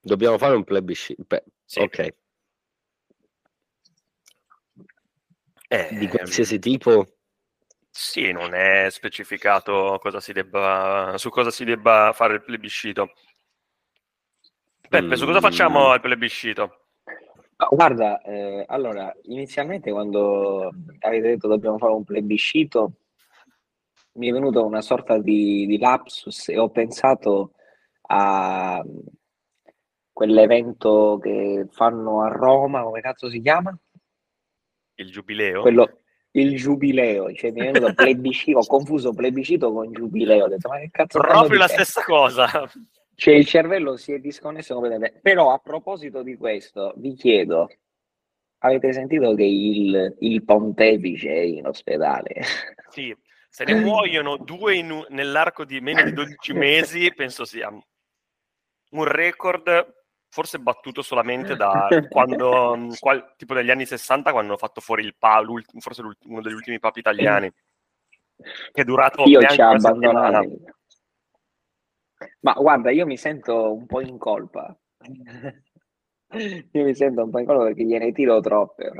[0.00, 1.24] Dobbiamo fare un plebiscito.
[1.26, 1.80] Beh, Sì.
[1.80, 2.14] Ok,
[5.66, 7.19] Eh, di qualsiasi tipo.
[7.90, 13.12] Sì, non è specificato cosa si debba, su cosa si debba fare il plebiscito.
[14.88, 15.42] Peppe, su cosa Mm.
[15.42, 16.86] facciamo al plebiscito?
[17.56, 22.92] Ma Guarda, eh, allora, inizialmente quando avete detto dobbiamo fare un plebiscito,
[24.12, 27.52] mi è venuta una sorta di, di lapsus e ho pensato
[28.02, 28.82] a
[30.12, 33.76] quell'evento che fanno a Roma, come cazzo si chiama?
[34.94, 35.60] Il giubileo?
[35.60, 36.00] Quello,
[36.32, 40.90] il giubileo, cioè mi venuto plebiscito, ho confuso plebiscito con giubileo, ho detto ma che
[40.90, 42.70] cazzo Proprio la dicendo?" stessa cosa.
[43.14, 45.20] Cioè il cervello si è disconnesso completamente.
[45.20, 47.68] Però a proposito di questo, vi chiedo,
[48.60, 52.42] avete sentito che il, il pontefice è in ospedale?
[52.90, 53.14] Sì,
[53.48, 59.99] se ne muoiono due in nell'arco di meno di 12 mesi, penso sia un record
[60.30, 65.04] forse battuto solamente da quando, mh, qual- tipo negli anni 60, quando hanno fatto fuori
[65.04, 65.44] il Papa,
[65.78, 67.52] forse uno degli ultimi papi italiani,
[68.72, 70.42] che è durato Io neanche una settimana.
[72.40, 74.74] Ma guarda, io mi sento un po' in colpa.
[76.32, 78.92] Io mi sento un po' in colpa perché gliene tiro troppe.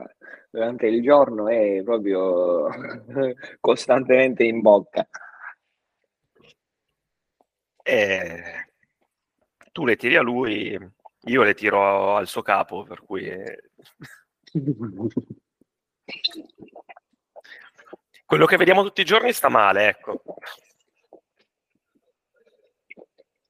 [0.51, 2.67] Durante il giorno è proprio
[3.61, 5.07] costantemente in bocca.
[7.85, 8.67] E
[9.71, 10.77] tu le tiri a lui,
[11.25, 13.27] io le tiro al suo capo, per cui...
[13.29, 13.63] eh,
[18.25, 20.23] Quello che vediamo tutti i giorni sta male, ecco.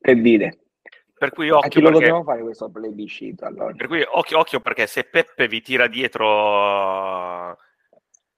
[0.00, 0.58] Che dite?
[1.18, 3.74] Per cui A occhio chi lo perché, dobbiamo fare questo plebiscito allora?
[3.74, 7.58] per cui occhio, occhio perché se Peppe vi tira dietro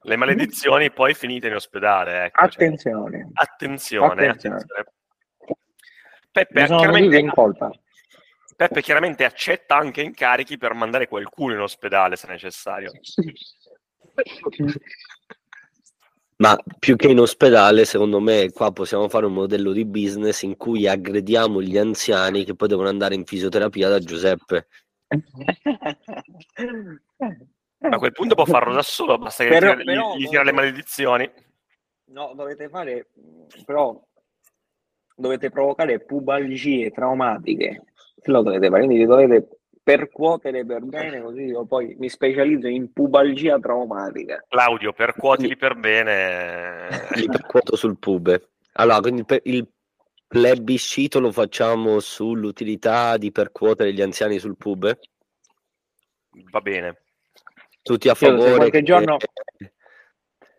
[0.00, 2.24] le maledizioni, poi finite in ospedale.
[2.24, 2.48] Ecco.
[2.48, 4.56] Cioè, Attenzione, attenzione, Attenzione.
[4.56, 4.92] attenzione.
[6.32, 7.70] Peppe mi sono vive chiaramente, in colpa.
[8.56, 12.90] Peppe chiaramente accetta anche incarichi per mandare qualcuno in ospedale se necessario.
[16.36, 20.56] Ma più che in ospedale, secondo me, qua possiamo fare un modello di business in
[20.56, 24.66] cui aggrediamo gli anziani che poi devono andare in fisioterapia da Giuseppe.
[27.78, 30.28] A quel punto può farlo da solo, basta che Però- gli tira- però- gli, gli
[30.28, 31.30] tira le maledizioni.
[32.06, 33.08] No, dovete fare,
[33.64, 34.00] però
[35.14, 37.84] dovete provocare pubalgie traumatiche.
[38.24, 39.48] Lo dovete fare, quindi vi dovete
[39.82, 44.44] percuotere per bene, così io poi mi specializzo in pubalgia traumatica.
[44.48, 46.86] Claudio, percuotili per bene.
[47.16, 48.50] Li percuoto sul pube.
[48.74, 49.66] Allora, quindi per- il
[50.26, 54.98] plebiscito lo facciamo sull'utilità di percuotere gli anziani sul pube?
[56.50, 57.02] Va bene.
[57.82, 58.54] Tutti a Io se favore?
[58.56, 59.16] qualche che- giorno-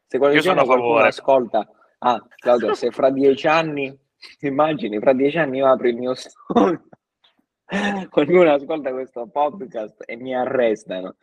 [0.06, 1.08] Se qualche Io sono giorno a qualcuno favore.
[1.08, 3.98] ascolta, ah, Claudio, se fra dieci anni,
[4.42, 6.84] immagini, fra dieci anni io apro il mio studio,
[8.10, 11.16] qualcuno ascolta questo podcast e mi arrestano.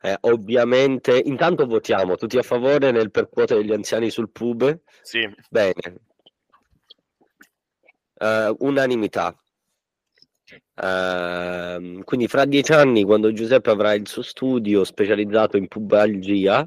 [0.00, 4.82] Eh, ovviamente, intanto votiamo tutti a favore nel percuotere gli anziani sul pube.
[5.02, 6.00] Sì, Bene.
[8.18, 9.36] Eh, unanimità.
[10.74, 16.66] Ehm, quindi fra dieci anni, quando Giuseppe avrà il suo studio specializzato in pubalgia,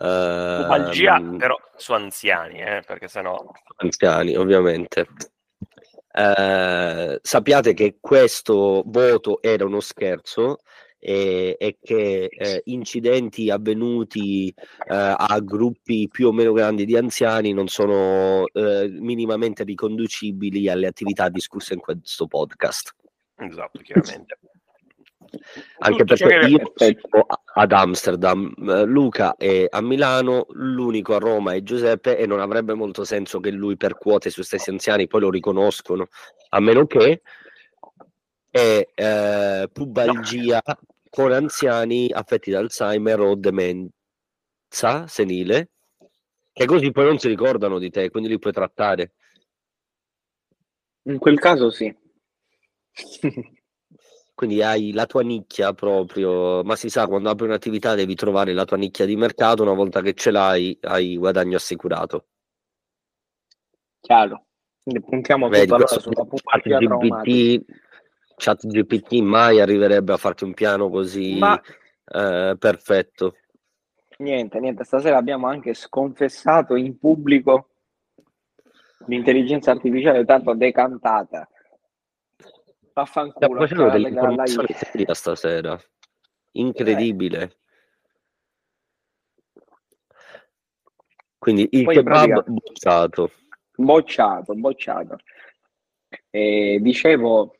[0.00, 3.50] ehm, pubalgia però su anziani, eh, perché sennò...
[3.76, 5.06] anziani, ovviamente.
[6.12, 10.58] Eh, sappiate che questo voto era uno scherzo
[10.98, 14.54] e, e che eh, incidenti avvenuti eh,
[14.86, 21.28] a gruppi più o meno grandi di anziani non sono eh, minimamente riconducibili alle attività
[21.28, 22.94] discusse in questo podcast.
[23.36, 24.38] Esatto, chiaramente.
[25.78, 31.54] Anche Tutto perché io sono ad Amsterdam, eh, Luca è a Milano, l'unico a Roma
[31.54, 35.30] è Giuseppe e non avrebbe molto senso che lui percuote suoi stessi anziani, poi lo
[35.30, 36.08] riconoscono,
[36.50, 37.22] a meno che
[38.50, 40.62] è eh, pubalgia
[41.08, 45.70] con anziani affetti da Alzheimer o demenza senile,
[46.52, 49.12] che così poi non si ricordano di te, quindi li puoi trattare.
[51.04, 51.94] In quel caso sì.
[54.40, 58.64] Quindi hai la tua nicchia proprio, ma si sa, quando apri un'attività devi trovare la
[58.64, 62.24] tua nicchia di mercato, una volta che ce l'hai, hai guadagno assicurato.
[64.00, 64.46] Chiaro.
[64.82, 66.78] Quindi puntiamo Vedi, tutto allora questo sulla traumatica.
[66.78, 67.64] GPT,
[68.36, 73.36] chat GPT mai arriverebbe a farti un piano così Ma eh, perfetto.
[74.20, 77.68] niente, niente, stasera abbiamo anche sconfessato in pubblico
[79.04, 81.46] l'intelligenza artificiale tanto decantata.
[82.90, 83.60] Stiamo Vaffanculo.
[83.60, 85.80] facendo delle la- la- informazioni serie stasera.
[86.52, 87.56] Incredibile.
[91.38, 93.30] Quindi il Poi in kebab pratica- bocciato.
[93.76, 95.16] Bocciato, bocciato.
[96.28, 97.56] E dicevo,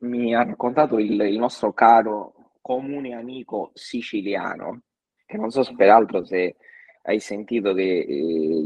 [0.00, 4.82] mi ha raccontato il, il nostro caro comune amico siciliano,
[5.24, 6.56] che non so se peraltro se
[7.02, 8.12] hai sentito che eh,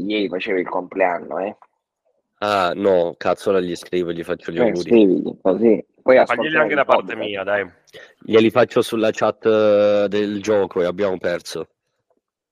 [0.07, 1.55] ieri faceva il compleanno, eh?
[2.45, 4.81] Ah, no, cazzo, ora gli scrivo e gli faccio gli Cioè, auguri.
[4.89, 5.85] scrivigli così.
[6.01, 7.25] Poi Faglieli ascolterai anche da parte podcast.
[7.29, 7.71] mia, dai.
[8.19, 11.69] Glieli faccio sulla chat eh, del gioco e abbiamo perso.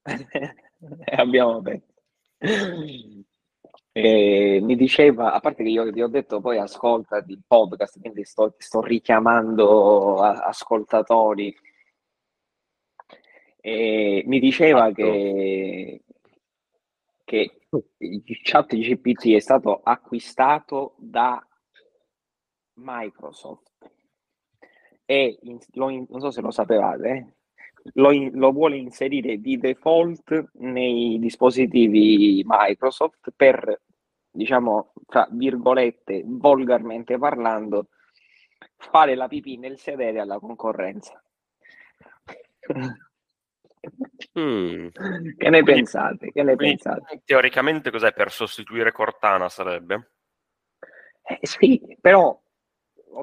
[1.17, 1.61] Abbiamo.
[3.93, 8.23] E mi diceva, a parte che io ti ho detto poi ascolta il podcast, quindi
[8.23, 11.53] sto, sto richiamando a- ascoltatori.
[13.59, 14.93] E mi diceva Fatto.
[14.93, 16.01] che,
[17.25, 17.60] che
[18.43, 21.45] chat GPT è stato acquistato da
[22.73, 23.69] Microsoft
[25.05, 27.35] e in- lo non so se lo sapevate,
[27.93, 33.81] lo, in- lo vuole inserire di default nei dispositivi Microsoft per,
[34.29, 37.89] diciamo, tra virgolette, volgarmente parlando,
[38.77, 41.21] fare la pipì nel sedere alla concorrenza.
[44.39, 44.87] Mm.
[44.89, 46.31] Che ne Quindi- pensate?
[46.31, 47.21] Che ne Quindi, pensate?
[47.25, 50.11] teoricamente cos'è per sostituire Cortana sarebbe?
[51.23, 52.39] Eh, sì, però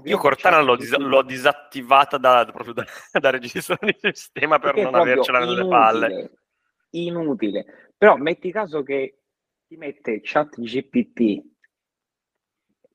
[0.04, 2.84] Io Cortana l'ho, dis- l'ho disattivata da, proprio da,
[3.20, 6.06] da registro di sistema per non avercela nelle palle.
[6.90, 7.66] inutile, inutile.
[7.96, 9.20] Però metti caso che
[9.66, 11.42] ti mette chat GPT,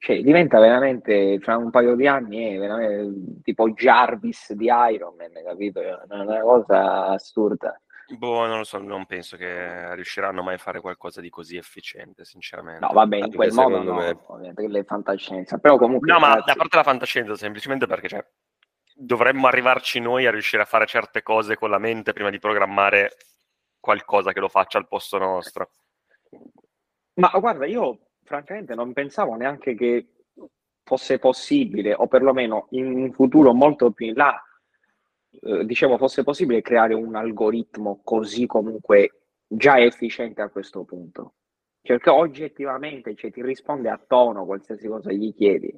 [0.04, 5.32] cioè diventa veramente, fra un paio di anni, è veramente tipo Jarvis di Iron Man,
[5.46, 5.80] capito?
[5.80, 7.80] È una, cosa assurda.
[8.18, 12.26] Boh, non lo so, non penso che riusciranno mai a fare qualcosa di così efficiente,
[12.26, 12.86] sinceramente.
[12.86, 14.20] No, vabbè, in quel modo no, me.
[14.26, 15.58] ovviamente, quella è fantascienza.
[15.58, 18.26] Però comunque, No, ma ragazzi, a parte la fantascienza, semplicemente perché cioè,
[18.94, 23.16] dovremmo arrivarci noi a riuscire a fare certe cose con la mente prima di programmare
[23.80, 25.70] qualcosa che lo faccia al posto nostro.
[27.14, 30.08] Ma guarda, io francamente non pensavo neanche che
[30.84, 34.42] fosse possibile, o perlomeno in un futuro molto più in là,
[35.42, 41.34] eh, dicevo, fosse possibile creare un algoritmo così comunque già efficiente a questo punto.
[41.82, 45.78] Cioè, oggettivamente cioè, ti risponde a tono qualsiasi cosa gli chiedi.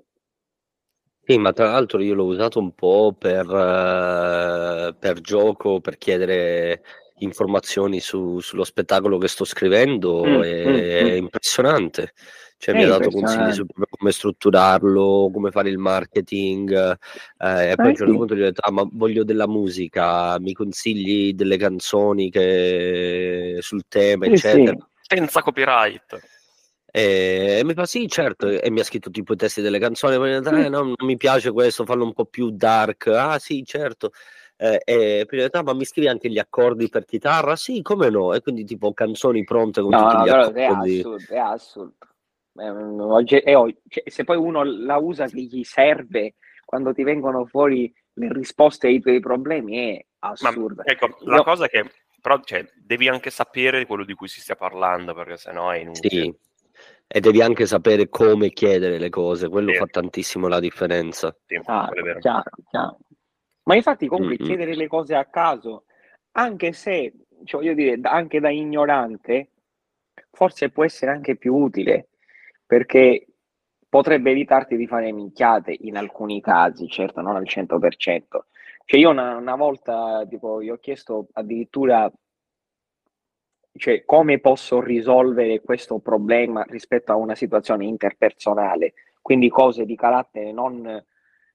[1.27, 6.83] Sì, ma tra l'altro io l'ho usato un po' per, eh, per gioco, per chiedere
[7.20, 11.09] informazioni su- sullo spettacolo che sto scrivendo, Mm, è, mm, mm.
[11.09, 12.13] è impressionante.
[12.57, 16.72] Cioè, È mi ha dato consigli su come strutturarlo, come fare il marketing,
[17.38, 19.47] eh, e poi a Eh un certo punto gli ho detto, ah, ma voglio della
[19.47, 24.72] musica, mi consigli delle canzoni che- sul tema, Sì, eccetera.
[24.78, 25.16] sì.
[25.16, 26.20] Senza copyright.
[26.91, 30.34] E, mi fa sì, certo, e mi ha scritto tipo i testi delle canzoni, poi
[30.36, 34.11] eh, no, non mi piace questo, fallo un po' più dark, ah sì, certo.
[34.58, 37.56] Eh, e detto, ah, ma mi scrivi anche gli accordi per chitarra?
[37.56, 38.34] Sì, come no?
[38.34, 40.99] E quindi tipo canzoni pronte con No, tutti no, gli è accordi.
[40.99, 41.95] assurdo, è assurdo.
[42.53, 46.93] È un ogge- è og- cioè, se poi uno la usa che gli serve quando
[46.93, 50.84] ti vengono fuori le risposte ai tuoi problemi è Ma assurda.
[50.86, 51.91] ecco, la Io- cosa è che
[52.22, 56.10] però cioè, devi anche sapere quello di cui si stia parlando, perché sennò è inutile.
[56.10, 56.36] Sì,
[57.08, 59.78] e devi anche sapere come chiedere le cose, quello Sì.
[59.78, 61.36] fa tantissimo la differenza.
[61.45, 62.20] Sì, Ah, quello è vero.
[62.20, 62.97] chiaro, chiaro.
[63.66, 64.45] Ma infatti comunque Mm-mm.
[64.45, 65.86] chiedere le cose a caso,
[66.34, 67.13] anche se,
[67.43, 69.51] cioè, voglio dire, anche da ignorante,
[70.32, 72.09] forse può essere anche più utile,
[72.66, 73.26] perché
[73.89, 78.45] potrebbe evitarti di fare minchiate in alcuni casi, certo, non al 100%.
[78.86, 82.11] Cioè io una, una volta, tipo, gli ho chiesto addirittura,
[83.78, 90.51] cioè, come posso risolvere questo problema rispetto a una situazione interpersonale, quindi cose di carattere
[90.51, 91.03] non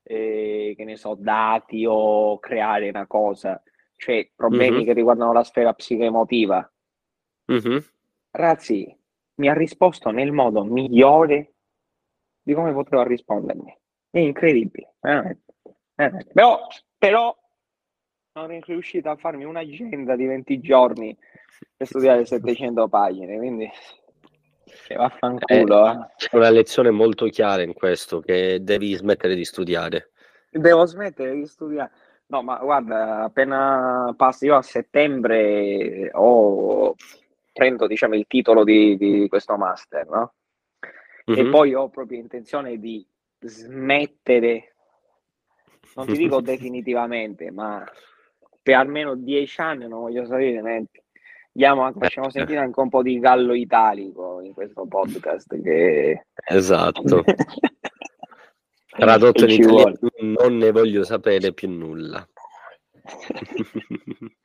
[0.02, 3.62] eh, che ne so, dati o creare una cosa,
[3.96, 4.84] cioè problemi Mhm.
[4.84, 6.72] che riguardano la sfera psicoemotiva.
[7.46, 7.84] Mhm.
[8.32, 8.96] Ragazzi,
[9.36, 11.54] mi ha risposto nel modo migliore
[12.42, 13.76] di come poteva rispondermi.
[14.10, 15.54] È incredibile, veramente,
[15.94, 16.32] veramente.
[16.32, 16.58] Però,
[16.98, 17.36] però
[18.32, 21.16] non è riuscito a farmi un'agenda di 20 giorni
[21.76, 23.68] per studiare 700 pagine, quindi
[24.86, 25.90] che vaffanculo.
[25.90, 26.06] eh.
[26.16, 30.10] C'è una lezione molto chiara in questo, che devi smettere di studiare.
[30.50, 31.90] Devo smettere di studiare.
[32.26, 36.94] No, ma guarda, appena passo io a settembre ho,
[37.52, 40.34] prendo diciamo il titolo di, di questo master, no?
[41.24, 41.50] E Mhm.
[41.50, 43.04] poi ho proprio intenzione di
[43.40, 44.74] smettere,
[45.94, 47.84] non ti dico definitivamente, ma
[48.62, 51.04] per almeno dieci anni non voglio sapere niente.
[51.52, 56.26] Andiamo, facciamo Eh, sentire anche un po' di gallo italico in questo podcast che...
[56.48, 57.24] Esatto.
[58.86, 62.26] Tradotto in italiano, non ne voglio sapere più nulla.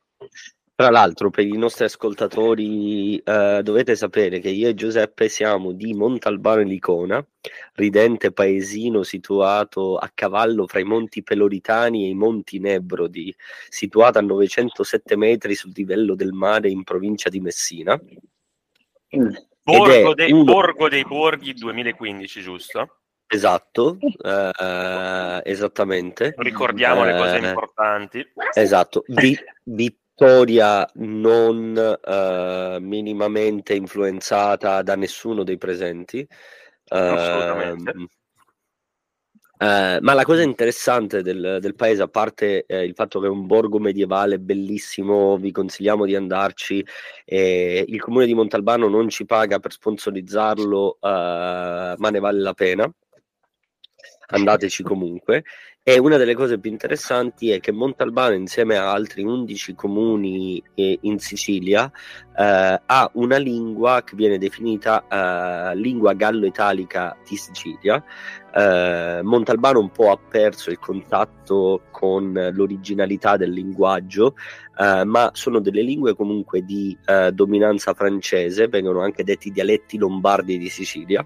[0.78, 5.94] Tra l'altro, per i nostri ascoltatori, eh, dovete sapere che io e Giuseppe siamo di
[5.94, 7.26] Montalbano e Licona,
[7.76, 13.34] ridente paesino situato a cavallo fra i monti Peloritani e i monti Nebrodi,
[13.70, 17.98] situato a 907 metri sul livello del mare in provincia di Messina.
[19.64, 22.98] Borgo, Ed è dei, uno- Borgo dei Borghi 2015, giusto?
[23.28, 26.34] Esatto, eh, esattamente.
[26.36, 28.26] Ricordiamo le cose Eh, importanti.
[28.54, 29.40] Esatto, Vi-
[30.16, 36.26] vittoria non eh, minimamente influenzata da nessuno dei presenti.
[36.88, 37.92] Assolutamente.
[37.92, 38.08] Ehm,
[39.58, 43.30] eh, ma la cosa interessante del, del paese, a parte eh, il fatto che è
[43.30, 46.86] un borgo medievale bellissimo, vi consigliamo di andarci.
[47.26, 52.54] eh, il comune di Montalbano non ci paga per sponsorizzarlo, eh, ma ne vale la
[52.54, 52.90] pena.
[54.28, 55.44] Andateci comunque.
[55.88, 60.98] E una delle cose più interessanti è che Montalbano, insieme a altri 11 comuni eh,
[61.02, 61.86] in Sicilia,
[62.36, 68.04] eh, ha una lingua che viene definita eh, lingua gallo-italica di Sicilia.
[68.52, 74.34] Eh, Montalbano un po' ha perso il contatto con l'originalità del linguaggio,
[74.80, 76.98] eh, ma sono delle lingue comunque di
[77.32, 81.24] dominanza francese, vengono anche detti dialetti lombardi di Sicilia.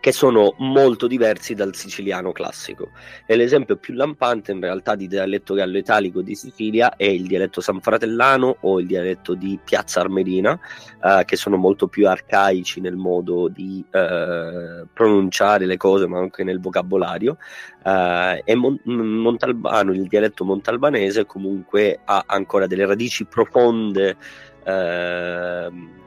[0.00, 2.90] Che sono molto diversi dal siciliano classico.
[3.26, 8.56] E l'esempio più lampante in realtà di dialetto gallo-italico di Sicilia è il dialetto sanfratellano
[8.60, 10.58] o il dialetto di Piazza Armerina,
[11.02, 16.44] eh, che sono molto più arcaici nel modo di eh, pronunciare le cose, ma anche
[16.44, 17.38] nel vocabolario.
[17.84, 24.16] Eh, e Mon- Montalbano, il dialetto montalbanese, comunque ha ancora delle radici profonde.
[24.62, 25.98] Uh,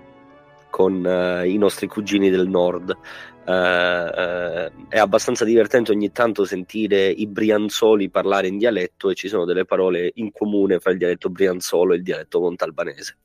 [0.73, 2.97] con uh, i nostri cugini del nord.
[3.45, 9.27] Uh, uh, è abbastanza divertente ogni tanto sentire i brianzoli parlare in dialetto e ci
[9.27, 13.17] sono delle parole in comune fra il dialetto brianzolo e il dialetto montalbanese.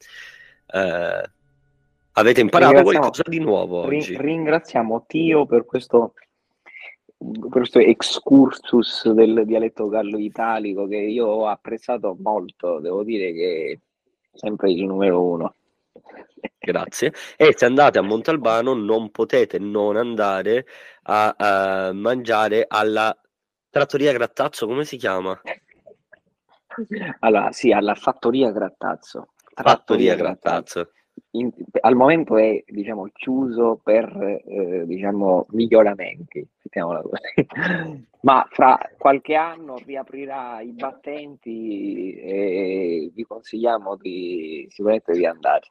[2.13, 4.17] avete imparato qualcosa di nuovo oggi?
[4.17, 6.15] Ringraziamo Tio per questo,
[7.17, 13.81] per questo excursus del dialetto gallo-italico che io ho apprezzato molto, devo dire che
[14.33, 15.55] è sempre il numero uno.
[16.59, 17.13] Grazie.
[17.37, 20.67] E se andate a Montalbano non potete non andare
[21.05, 23.17] a, a mangiare alla
[23.71, 25.41] trattoria Grattazzo, come si chiama?
[27.21, 29.33] Allora, sì, alla fattoria Grattazzo.
[29.55, 30.93] Trattoria, fattoria Grattazzo.
[31.33, 34.05] In, al momento è diciamo, chiuso per
[34.47, 36.47] eh, diciamo, miglioramenti,
[38.23, 45.67] ma fra qualche anno riaprirà i battenti e vi consigliamo di, sicuramente di andare.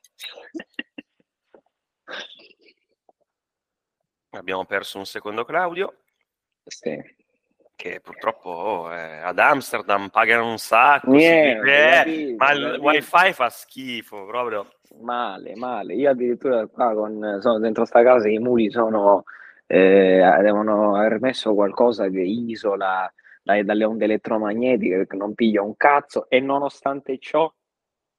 [4.30, 5.96] Abbiamo perso un secondo Claudio.
[6.64, 7.17] Sì
[7.78, 13.34] che purtroppo oh, eh, ad Amsterdam pagano un sacco, Niente, vive, eh, ma il wifi
[13.34, 14.68] fa schifo proprio.
[15.00, 15.94] Male, male.
[15.94, 19.24] Io addirittura qua con, sono dentro sta casa, i muri sono,
[19.68, 23.14] eh, devono aver messo qualcosa di isola
[23.44, 27.54] dai, dalle onde elettromagnetiche perché non piglia un cazzo e nonostante ciò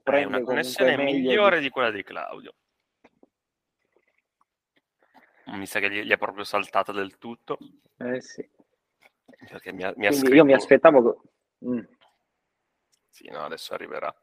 [0.05, 1.65] prende una connessione migliore di...
[1.65, 2.55] di quella di Claudio.
[5.47, 7.59] Mi sa che gli, gli è proprio saltata del tutto.
[7.99, 8.49] Eh sì.
[9.47, 10.35] Perché mi ha, mi ha scritto...
[10.35, 11.23] Io mi aspettavo...
[11.65, 11.81] Mm.
[13.09, 14.15] Sì, no, adesso arriverà.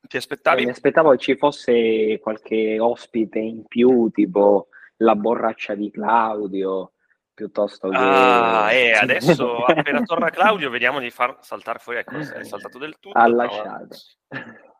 [0.00, 0.62] Ti aspettavi?
[0.62, 4.68] Eh, mi aspettavo che ci fosse qualche ospite in più, tipo
[4.98, 6.92] la borraccia di Claudio,
[7.34, 7.96] piuttosto che...
[7.96, 12.98] Ah, e adesso appena torna Claudio vediamo di far saltare fuori, ecco, è saltato del
[12.98, 13.18] tutto.
[13.18, 13.96] Ha lasciato.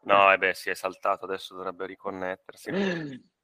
[0.02, 2.70] No, eh beh, si è saltato, adesso dovrebbe riconnettersi.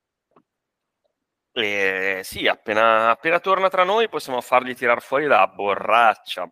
[1.52, 6.50] E, sì, appena, appena torna tra noi possiamo fargli tirar fuori la borraccia.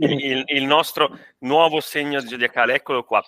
[0.00, 3.22] Il, il nostro nuovo segno zodiacale, eccolo qua.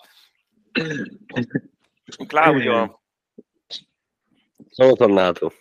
[2.26, 3.00] Claudio.
[4.68, 5.52] Sono tornato.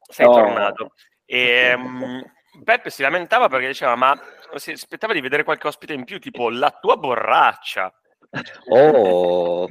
[0.00, 0.32] Sei oh.
[0.32, 0.92] tornato.
[1.26, 2.22] E, um,
[2.64, 4.18] Peppe si lamentava perché diceva, ma
[4.54, 7.92] si aspettava di vedere qualche ospite in più, tipo la tua borraccia.
[8.70, 9.68] Oh.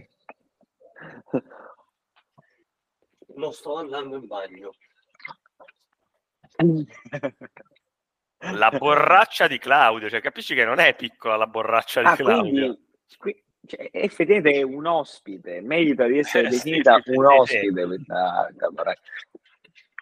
[3.38, 4.74] Non sto andando in bagno.
[8.52, 12.78] La borraccia di Claudio, cioè capisci che non è piccola la borraccia di ah, Claudio.
[13.18, 18.46] Quindi, cioè, effettivamente è un ospite, merita di essere eh, definita sì, un ospite questa,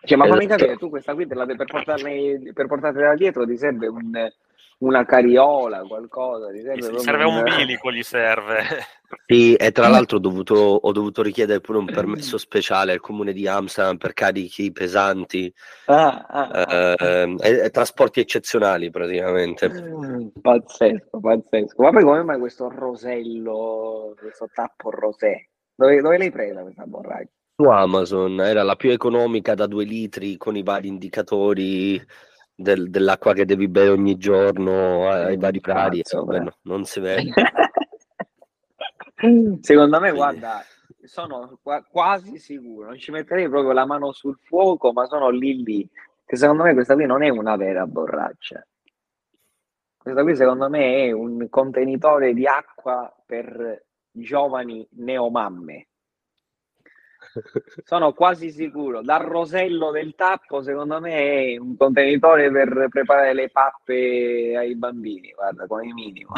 [0.06, 4.32] cioè, ma fammi capire, tu questa qui per, portarne, per portartela dietro ti serve un,
[4.80, 6.52] una cariola, qualcosa.
[6.52, 8.64] Ti serve, gli serve un bilico, gli serve.
[9.28, 13.34] Sì, e tra l'altro ho dovuto, ho dovuto, richiedere pure un permesso speciale al comune
[13.34, 15.54] di Amsterdam per carichi pesanti
[15.86, 16.96] ah, ah, ah.
[17.00, 19.70] eh, e, e, trasporti eccezionali praticamente.
[20.42, 21.82] Pazzesco, pazzesco.
[21.84, 25.50] Ma poi come mai questo rosello, questo tappo rosé?
[25.76, 27.32] Dove, dove l'hai presa questa borraccia?
[27.56, 32.04] Su Amazon, era la più economica da due litri con i vari indicatori
[32.56, 37.34] del, dell'acqua che devi bere ogni giorno ai vari prati, vabbè, no, non si vede.
[39.62, 40.64] Secondo me, guarda,
[41.04, 45.64] sono qua- quasi sicuro, non ci metterei proprio la mano sul fuoco, ma sono lì
[45.64, 45.90] lì,
[46.26, 48.66] che secondo me questa qui non è una vera borraccia.
[49.98, 55.88] Questa qui secondo me è un contenitore di acqua per giovani neomamme.
[57.84, 59.02] Sono quasi sicuro.
[59.02, 65.32] Dal rosello del tappo, secondo me, è un contenitore per preparare le pappe ai bambini.
[65.34, 66.32] Guarda, come minimo.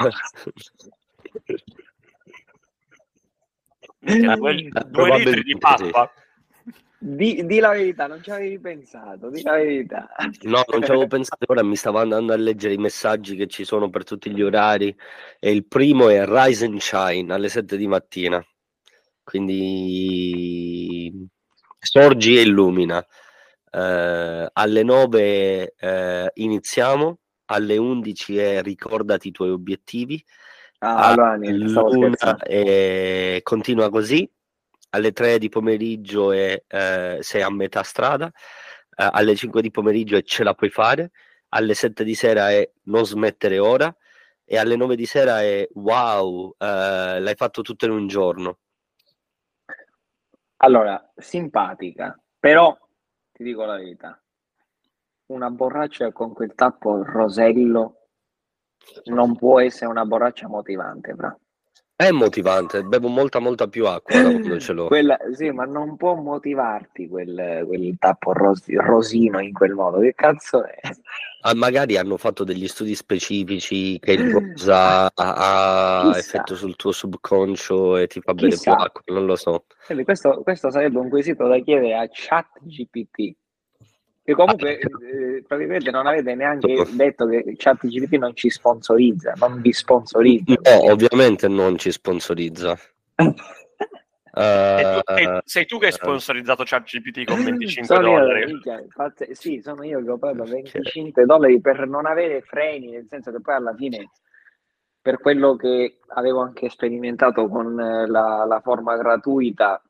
[4.00, 6.12] due, due litri di pappa.
[7.00, 10.10] Di, di, la verità, non ci avevi pensato, di la verità.
[10.41, 13.66] No, non ci avevo pensato, ora mi stavo andando a leggere i messaggi che ci
[13.66, 14.95] sono per tutti gli orari
[15.39, 18.43] e il primo è Rise and Shine alle 7 di mattina.
[19.28, 21.28] Quindi
[21.78, 23.05] sorgi e illumina.
[23.69, 27.17] Eh, alle 9 eh, iniziamo,
[27.47, 30.23] alle 11 è ricordati i tuoi obiettivi.
[30.80, 31.38] Ah, allora,
[32.41, 34.32] e continua così.
[34.91, 38.28] Alle 3 di pomeriggio è, eh, sei a metà strada.
[38.28, 41.11] eh, alle 5 di pomeriggio e ce la puoi fare,
[41.49, 43.93] alle 7 di sera è non smettere ora
[44.45, 48.59] e alle 9 di sera è wow, eh, l'hai fatto tutto in un giorno.
[50.58, 52.76] Allora, simpatica, però
[53.32, 54.20] ti dico la verità,
[55.28, 58.08] una borraccia con quel tappo rosello
[59.05, 61.38] non può essere una borraccia motivante, fra.
[62.00, 64.86] È motivante, bevo molta molta più acqua da quando ce l'ho.
[64.86, 70.00] Quella, sì, ma non può motivarti quel, quel tappo ros- rosino in quel modo.
[70.02, 70.78] Che cazzo è?
[71.41, 76.20] Ah, magari hanno fatto degli studi specifici che il rosa ha Chissà.
[76.20, 78.78] effetto sul tuo subconscio e ti fa bere più Chissà.
[78.78, 79.66] acqua, non lo so.
[79.88, 83.36] Quindi questo, questo sarebbe un quesito da chiedere a ChatGPT.
[84.28, 89.71] Che comunque eh, praticamente non avete neanche detto che ChatGPT non ci sponsorizza, non vi
[89.71, 90.51] sponsorizza.
[90.51, 92.78] No, ovviamente non ci sponsorizza.
[94.39, 98.45] E tu- Eh, e sei tu che hai sponsorizzato ChatGPT con 25 Sono io, dollari.
[98.45, 103.07] minchia, infatti, sì, sono io che ho pagato 25 dollari per non avere freni, nel
[103.09, 104.11] senso che poi alla fine,
[105.01, 109.82] per quello che avevo anche sperimentato con eh, la, la forma gratuita,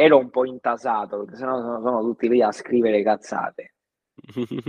[0.00, 3.74] ero un po' intasato, perché sennò sono, sono tutti lì a scrivere cazzate.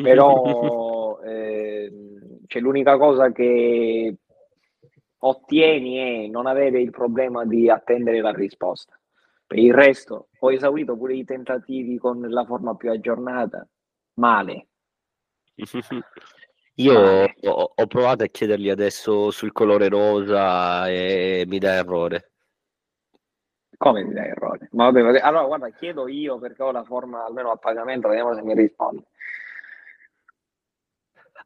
[0.02, 4.16] Però ehm, cioè, l'unica cosa che
[5.20, 9.00] ottieni è non avere il problema di attendere la risposta.
[9.46, 13.68] Per il resto, ho esaurito pure i tentativi con la forma più aggiornata.
[14.16, 14.68] Male.
[16.74, 17.36] Io Male.
[17.44, 22.29] ho, ho provato a chiedergli adesso sul colore rosa e mi dà errore.
[23.82, 24.68] Come mi dai errore?
[24.74, 28.34] Ma vabbè, vabbè, allora guarda, chiedo io perché ho la forma almeno a pagamento, vediamo
[28.34, 29.06] se mi risponde.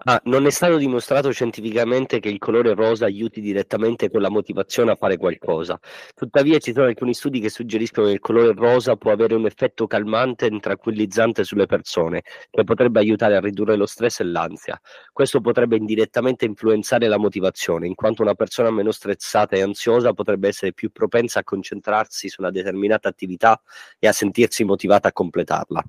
[0.06, 4.92] Ah, non è stato dimostrato scientificamente che il colore rosa aiuti direttamente con la motivazione
[4.92, 5.80] a fare qualcosa.
[6.16, 9.88] Tuttavia, ci sono alcuni studi che suggeriscono che il colore rosa può avere un effetto
[9.88, 14.80] calmante e tranquillizzante sulle persone, che potrebbe aiutare a ridurre lo stress e l'ansia.
[15.12, 20.48] Questo potrebbe indirettamente influenzare la motivazione, in quanto una persona meno stressata e ansiosa potrebbe
[20.50, 23.62] essere più propensa a concentrarsi su una determinata attività
[24.00, 25.84] e a sentirsi motivata a completarla.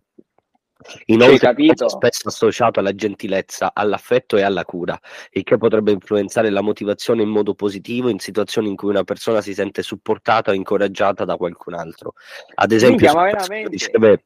[1.07, 1.87] Inoltre, capito?
[1.87, 4.99] è spesso associato alla gentilezza, all'affetto e alla cura,
[5.31, 9.41] il che potrebbe influenzare la motivazione in modo positivo in situazioni in cui una persona
[9.41, 12.15] si sente supportata o incoraggiata da qualcun altro.
[12.55, 14.25] Ad esempio, Minchia, se riceve,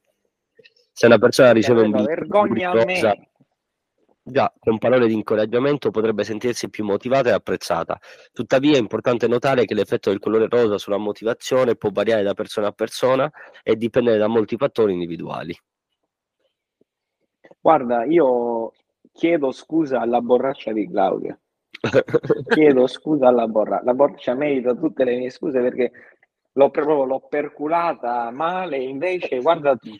[0.92, 3.26] se una persona riceve un biglietto
[4.30, 7.98] già con parole di incoraggiamento potrebbe sentirsi più motivata e apprezzata.
[8.32, 12.68] Tuttavia è importante notare che l'effetto del colore rosa sulla motivazione può variare da persona
[12.68, 13.30] a persona
[13.62, 15.58] e dipendere da molti fattori individuali.
[17.60, 18.72] Guarda, io
[19.12, 21.38] chiedo scusa alla borraccia di Claudia.
[22.48, 23.84] Chiedo scusa alla borraccia.
[23.84, 25.92] La borraccia merita tutte le mie scuse perché
[26.52, 28.78] l'ho proprio l'ho perculata male.
[28.78, 29.90] Invece, guarda tu,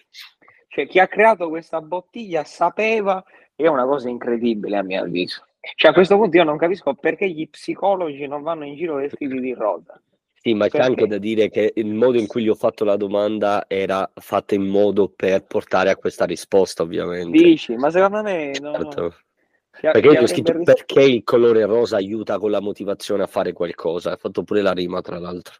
[0.68, 3.24] cioè, chi ha creato questa bottiglia sapeva,
[3.56, 5.44] è una cosa incredibile a mio avviso.
[5.74, 9.40] Cioè, a questo punto io non capisco perché gli psicologi non vanno in giro vestiti
[9.40, 10.00] di rosa.
[10.48, 12.96] Sì, ma c'è anche da dire che il modo in cui gli ho fatto la
[12.96, 17.36] domanda era fatto in modo per portare a questa risposta, ovviamente.
[17.36, 19.04] Dici, ma secondo me no, Certo.
[19.04, 23.26] ha- Perché io ho scritto ris- perché il colore rosa aiuta con la motivazione a
[23.26, 24.12] fare qualcosa.
[24.12, 25.56] Ha fatto pure la rima, tra l'altro.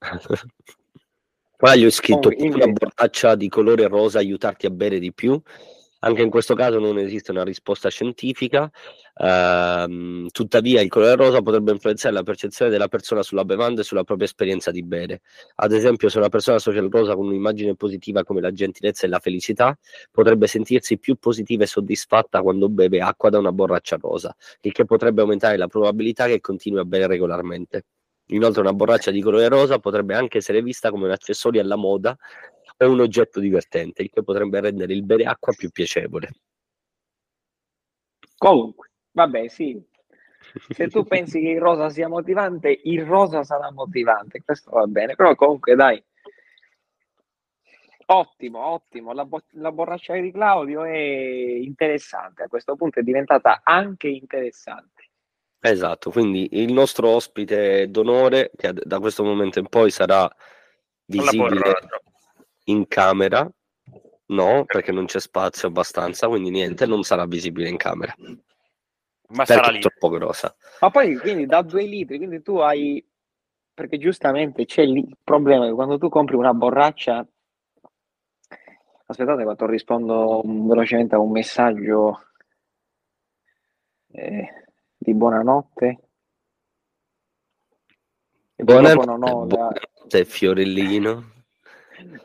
[1.58, 5.38] Poi gli ho scritto può una borraccia di colore rosa aiutarti a bere di più.
[6.02, 8.70] Anche in questo caso non esiste una risposta scientifica,
[9.16, 14.02] ehm, tuttavia il colore rosa potrebbe influenzare la percezione della persona sulla bevanda e sulla
[14.04, 15.20] propria esperienza di bere.
[15.56, 19.10] Ad esempio, se una persona associa il rosa con un'immagine positiva come la gentilezza e
[19.10, 19.76] la felicità,
[20.10, 24.86] potrebbe sentirsi più positiva e soddisfatta quando beve acqua da una borraccia rosa, il che
[24.86, 27.84] potrebbe aumentare la probabilità che continui a bere regolarmente.
[28.32, 32.16] Inoltre una borraccia di colore rosa potrebbe anche essere vista come un accessorio alla moda
[32.86, 36.30] o un oggetto divertente, il che potrebbe rendere il bere acqua più piacevole.
[38.36, 39.82] Comunque, vabbè, sì.
[40.70, 45.14] Se tu pensi che il rosa sia motivante, il rosa sarà motivante, questo va bene,
[45.14, 46.02] però comunque dai.
[48.06, 49.12] Ottimo, ottimo.
[49.12, 55.10] La, bo- la borraccia di Claudio è interessante, a questo punto è diventata anche interessante.
[55.60, 60.28] Esatto, quindi il nostro ospite d'onore, che da questo momento in poi sarà
[61.04, 61.74] visibile.
[62.64, 63.48] In camera,
[64.26, 68.38] no, perché non c'è spazio abbastanza, quindi niente, non sarà visibile in camera, Ma
[69.44, 69.80] perché sarà lì.
[69.80, 70.54] troppo grossa.
[70.80, 73.04] Ma poi quindi da due litri, quindi tu hai,
[73.74, 77.26] perché giustamente c'è lì il problema che quando tu compri una borraccia,
[79.06, 82.24] aspettate quanto rispondo velocemente a un messaggio
[84.12, 84.48] eh,
[84.96, 85.98] di buonanotte.
[88.56, 91.38] E ho la- Buonanotte, Fiorellino.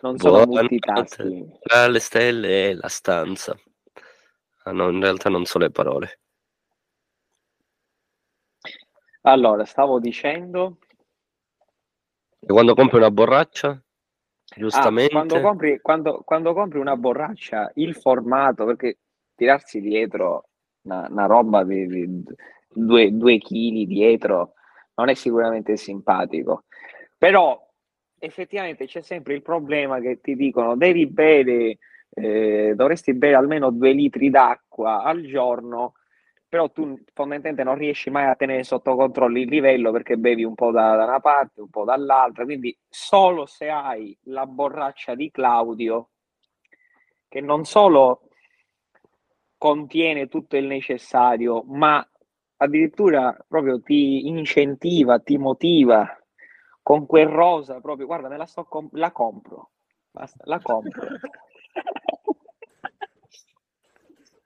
[0.02, 0.60] Non sono Buonanotte.
[0.60, 1.60] multitasking.
[1.60, 3.58] Tra le stelle e la stanza.
[4.64, 6.20] Ah, no, in realtà non so le parole.
[9.22, 10.78] Allora, stavo dicendo,
[12.40, 13.82] E quando compri una borraccia, ah,
[14.56, 19.00] giustamente, quando compri, quando, quando compri una borraccia, il formato, perché
[19.34, 20.50] tirarsi dietro
[20.84, 22.24] una, una roba di, di
[22.70, 24.54] due, due chili dietro
[24.96, 26.66] non è sicuramente simpatico,
[27.18, 27.65] però
[28.20, 31.78] effettivamente c'è sempre il problema che ti dicono devi bere,
[32.10, 35.94] eh, dovresti bere almeno due litri d'acqua al giorno,
[36.48, 40.56] però tu fondamentalmente non riesci mai a tenere sotto controllo il livello perché bevi un
[40.56, 45.30] po' da, da una parte, un po' dall'altra, quindi solo se hai la borraccia di
[45.32, 46.10] Claudio,
[47.28, 48.30] che non solo
[49.58, 52.08] contiene tutto il necessario, ma
[52.58, 56.18] addirittura proprio ti incentiva, ti motiva
[56.86, 59.72] con quel rosa proprio, guarda, me la sto com- la compro.
[60.12, 61.08] Basta, la compro.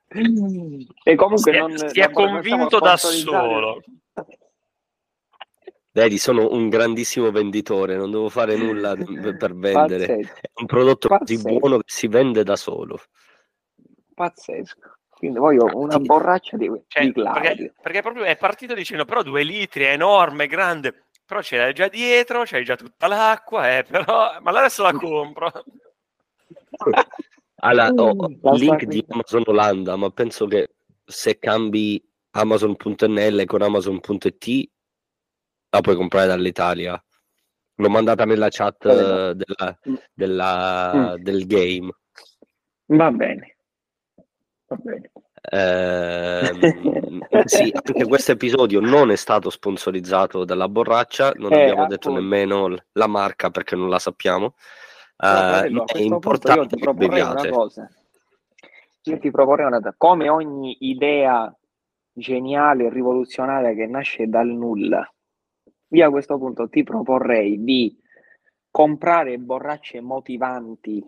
[1.04, 3.82] e comunque Si è, non, si è convinto da solo.
[5.92, 8.96] vedi, sono un grandissimo venditore, non devo fare nulla
[9.36, 10.06] per vendere.
[10.06, 11.58] Pazzesco, È un prodotto così Pazzesco.
[11.58, 12.98] buono che si vende da solo.
[14.14, 14.94] pazzesco.
[15.10, 17.42] Quindi voglio una borraccia di, Cioè, di Claudio.
[17.42, 21.72] perché, perché proprio è partito dicendo però due litri è enorme, grande, però ce l'hai
[21.72, 25.52] già dietro, c'hai già tutta l'acqua, eh, però, ma adesso la compro.
[27.62, 30.70] Alla- ho La il link di Amazon Olanda, ma penso che
[31.04, 34.70] se cambi Amazon.nl con Amazon.it
[35.70, 37.00] la puoi comprare dall'Italia.
[37.76, 39.94] L'ho mandata nella chat eh, della- Mm.
[40.12, 41.22] della- Mm.
[41.22, 41.90] del game.
[42.86, 43.56] Va bene.
[44.66, 45.12] Va bene.
[45.42, 46.60] Ehm,
[47.46, 52.20] sì, anche questo episodio non è stato sponsorizzato dalla borraccia, non Eh, abbiamo detto appunto.
[52.20, 54.54] nemmeno la marca perché non la sappiamo.
[55.22, 57.48] No, Eh, è importante ti che proporrei una beviate.
[57.50, 57.88] cosa.
[59.04, 59.94] Io ti proporrei una cosa.
[59.96, 61.54] Come ogni idea
[62.12, 65.10] geniale e rivoluzionaria che nasce dal nulla,
[65.88, 67.96] io a questo punto ti proporrei di
[68.70, 71.04] comprare borracce motivanti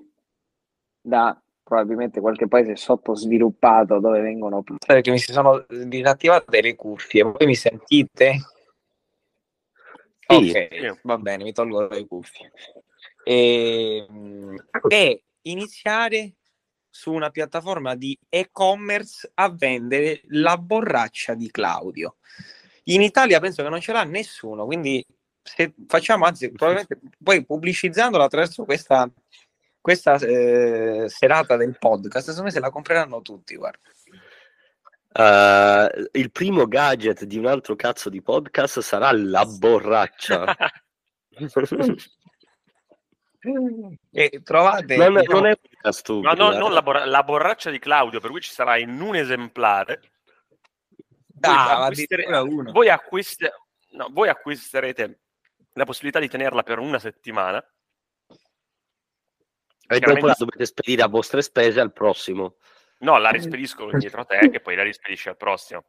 [1.00, 7.46] da probabilmente qualche paese sottosviluppato dove vengono perché mi si sono disattivate le cuffie voi
[7.46, 8.38] mi sentite?
[10.18, 10.50] Sì.
[10.50, 12.52] ok va bene mi tolgo le cuffie
[13.24, 14.06] e,
[14.88, 16.34] e iniziare
[16.90, 22.16] su una piattaforma di e-commerce a vendere la borraccia di Claudio
[22.84, 25.04] in Italia penso che non ce l'ha nessuno quindi
[25.42, 29.10] se facciamo anzi probabilmente poi pubblicizzandola attraverso questa
[29.82, 33.80] questa eh, serata del podcast, secondo me se la compreranno tutti, guarda.
[35.14, 40.56] Eh, il primo gadget di un altro cazzo di podcast sarà la borraccia.
[44.12, 46.32] E trovate non, diciamo, non è una Ma stupida.
[46.34, 50.12] no, non la, borra- la borraccia di Claudio, per cui ci sarà in un esemplare.
[51.26, 52.24] Voi, Ah, ma acquistere-
[52.70, 53.52] voi acquiste-
[53.94, 55.20] no, voi acquisterete
[55.72, 57.60] la possibilità di tenerla per una settimana.
[59.88, 62.56] E dopo la dovete spedire a vostre spese al prossimo.
[62.98, 65.84] No, la rispediscono dietro a te, che poi la rispedisci al prossimo.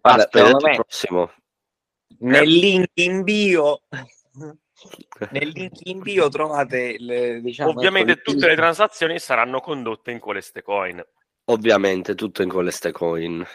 [0.00, 1.32] Guarda, secondo al me prossimo.
[2.20, 3.82] nel link in bio
[5.30, 10.10] nel link in bio trovate il, diciamo, Ovviamente ecco, il- tutte le transazioni saranno condotte
[10.10, 11.04] in Coleste Coin.
[11.44, 13.46] Ovviamente tutto in Coleste Coin.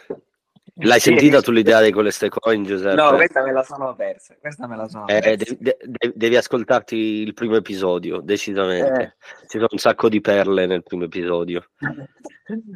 [0.80, 2.96] L'hai Sì, sentita tu l'idea di Coleste Coin, Giuseppe?
[2.96, 4.36] No, questa me la sono persa.
[4.38, 5.36] Questa me la sono Eh, persa.
[5.36, 9.02] devi, de- de- devi ascoltarti il primo episodio, decisamente.
[9.02, 9.14] Eh.
[9.48, 11.70] Ci sono un sacco di perle nel primo episodio.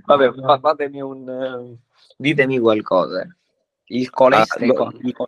[0.05, 1.77] Vabbè, fa- fatemi un eh,
[2.15, 3.27] ditemi qualcosa.
[3.91, 4.85] Il colesterolo.
[4.85, 5.27] Ah, no.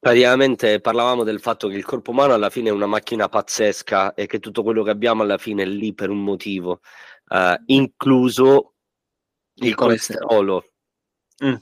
[0.00, 4.26] Praticamente parlavamo del fatto che il corpo umano alla fine è una macchina pazzesca e
[4.26, 6.80] che tutto quello che abbiamo alla fine è lì per un motivo,
[7.28, 8.72] eh, incluso
[9.56, 10.26] il, Il colesterolo.
[10.26, 10.64] colesterolo.
[11.44, 11.54] Mm.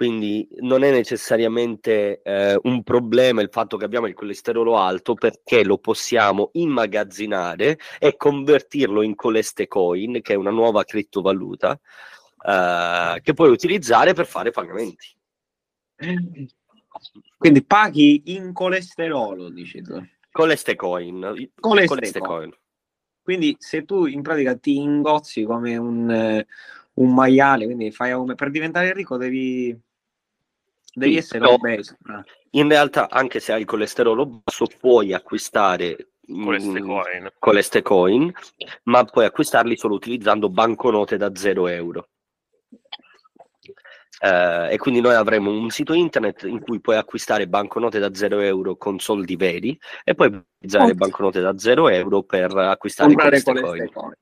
[0.00, 5.62] Quindi non è necessariamente eh, un problema il fatto che abbiamo il colesterolo alto perché
[5.62, 11.78] lo possiamo immagazzinare e convertirlo in colestecoin, che è una nuova criptovaluta,
[12.46, 15.14] eh, che puoi utilizzare per fare pagamenti.
[17.36, 20.02] Quindi paghi in colesterolo, dici tu.
[20.30, 21.50] Colestecoin.
[21.60, 21.86] Colestecoin.
[21.86, 22.58] Colestecoin.
[23.22, 26.46] Quindi se tu in pratica ti ingozzi come un, eh,
[27.00, 29.76] un maiale, quindi fai un- per diventare ricco devi,
[30.94, 31.96] devi Sì, essere obeso.
[32.50, 37.32] In realtà, anche se hai il colesterolo basso, puoi acquistare mm, Coleste Coin.
[37.38, 38.32] Colestecoin,
[38.84, 42.08] ma puoi acquistarli solo utilizzando banconote da 0 euro.
[44.22, 48.40] Eh, e quindi noi avremo un sito internet in cui puoi acquistare banconote da 0
[48.40, 53.42] euro con soldi veri e poi utilizzare le banconote da 0 euro per acquistare Comprare
[53.42, 53.92] queste con le coin.
[53.92, 54.12] coin.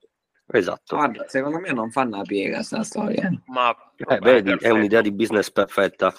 [0.51, 0.97] Esatto.
[0.97, 3.31] Guarda, secondo me non fa una piega sta storia.
[3.47, 6.15] Ma Eh, vedi, è un'idea di business perfetta.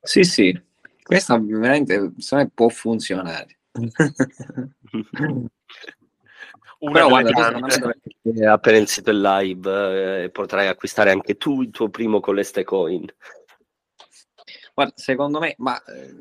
[0.00, 0.58] Sì, sì.
[1.02, 3.58] Questa veramente secondo me può funzionare.
[6.78, 11.70] Una Però guarda, me- appena il sito è live eh, potrai acquistare anche tu il
[11.70, 13.06] tuo primo con le coin.
[14.74, 16.14] guarda, secondo me, ma eh,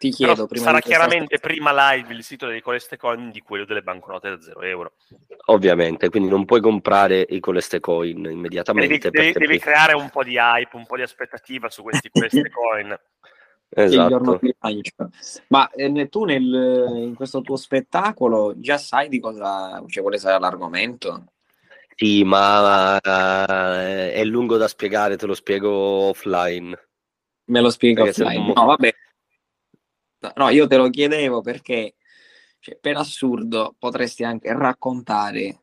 [0.00, 3.30] ti Però chiedo prima sarà di questa- chiaramente prima live il sito dei Coleste Coin
[3.30, 4.92] di quello delle banconote da 0 euro.
[5.46, 9.10] Ovviamente, quindi non puoi comprare i le coin Devi, immediatamente.
[9.10, 12.08] devi- devi poi- creare un po' di hype, un po' di aspettativa su questi
[12.48, 12.98] Coleste Coin.
[13.68, 14.40] Esatto.
[15.48, 20.38] Ma eh, tu nel- in questo tuo spettacolo già sai di cosa, cioè quale sarà
[20.38, 21.24] l'argomento?
[21.94, 26.74] Sì, ma eh, è lungo da spiegare, te lo spiego offline.
[27.50, 28.52] Me lo spiego Perché offline.
[28.54, 28.94] No, vabbè.
[30.36, 31.94] No, io te lo chiedevo perché
[32.58, 35.62] cioè, per assurdo potresti anche raccontare.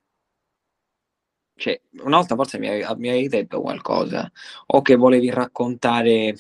[1.55, 4.32] Cioè, una volta forse mi avevi, mi avevi detto qualcosa,
[4.68, 6.36] o che volevi raccontare.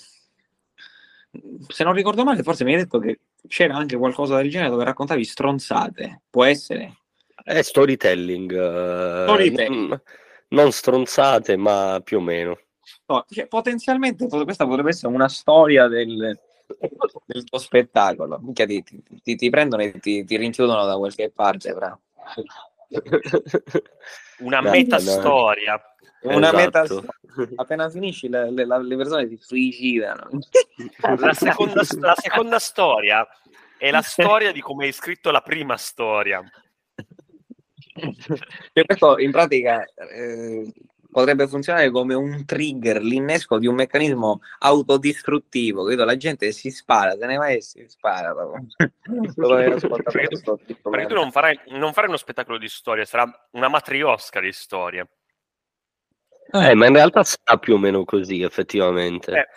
[1.67, 4.83] Se non ricordo male, forse mi hai detto che c'era anche qualcosa del genere dove
[4.83, 6.23] raccontavi stronzate.
[6.29, 7.01] Può essere?
[7.43, 9.87] È storytelling, eh, Storytelling.
[9.89, 10.01] non-
[10.49, 12.59] non stronzate, ma più o meno.
[13.07, 16.39] No, cioè, potenzialmente pot- questa potrebbe essere una storia del,
[17.25, 18.39] del tuo spettacolo.
[18.39, 18.83] Minchia, ti,
[19.23, 21.73] ti- ti- prendono e ti, ti rinchiudono da qualche parte.
[21.73, 21.99] Fra.
[24.39, 25.81] Una No, metastoria.
[26.21, 27.03] Una Esatto.
[27.05, 27.13] meta
[27.55, 30.27] appena finisci le, le- le persone si suicidano.
[31.19, 33.27] La seconda, la seconda storia
[33.77, 36.43] è la storia di come hai scritto la prima storia.
[37.97, 40.71] Cioè, questo in pratica eh,
[41.09, 45.83] potrebbe funzionare come un trigger, l'innesco di un meccanismo autodistruttivo.
[45.85, 48.33] Credo la gente si spara, se ne va e si spara.
[48.33, 48.57] dopo.
[49.35, 53.05] Dopo aver ascoltato Perché- tipo Perché tu non farai, non farai uno spettacolo di storia,
[53.05, 55.07] sarà una matriosca di storie.
[56.49, 59.31] Eh, ma in realtà sarà più o meno così, effettivamente.
[59.31, 59.47] Eh,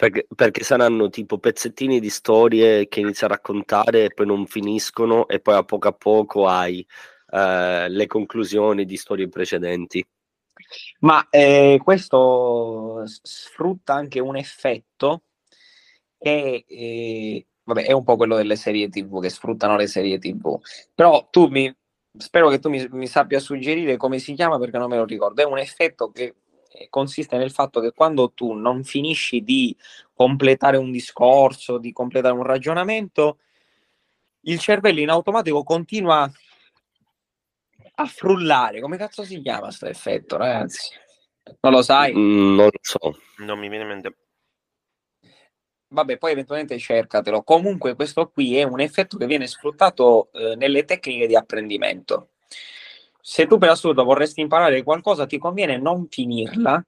[0.00, 5.28] Perché, perché saranno tipo pezzettini di storie che inizi a raccontare e poi non finiscono,
[5.28, 6.84] e poi a poco a poco hai
[7.32, 10.02] eh, le conclusioni di storie precedenti.
[11.00, 15.22] Ma eh, questo sfrutta anche un effetto
[16.18, 20.58] che eh, vabbè, è un po' quello delle serie TV, che sfruttano le serie TV.
[20.94, 21.74] Però tu mi
[22.18, 25.42] spero che tu mi, mi sappia suggerire come si chiama perché non me lo ricordo.
[25.42, 26.34] È un effetto che
[26.72, 29.76] eh, consiste nel fatto che quando tu non finisci di
[30.14, 33.38] completare un discorso, di completare un ragionamento,
[34.42, 36.30] il cervello in automatico continua
[38.00, 38.80] a frullare.
[38.80, 40.90] Come cazzo si chiama questo effetto, ragazzi?
[41.60, 42.14] Non lo sai?
[42.14, 43.18] Mm, non lo so.
[43.38, 44.16] non mi viene in mente.
[45.92, 47.42] Vabbè, poi eventualmente cercatelo.
[47.42, 52.30] Comunque, questo qui è un effetto che viene sfruttato eh, nelle tecniche di apprendimento.
[53.20, 56.84] Se tu per assurdo vorresti imparare qualcosa, ti conviene non finirla,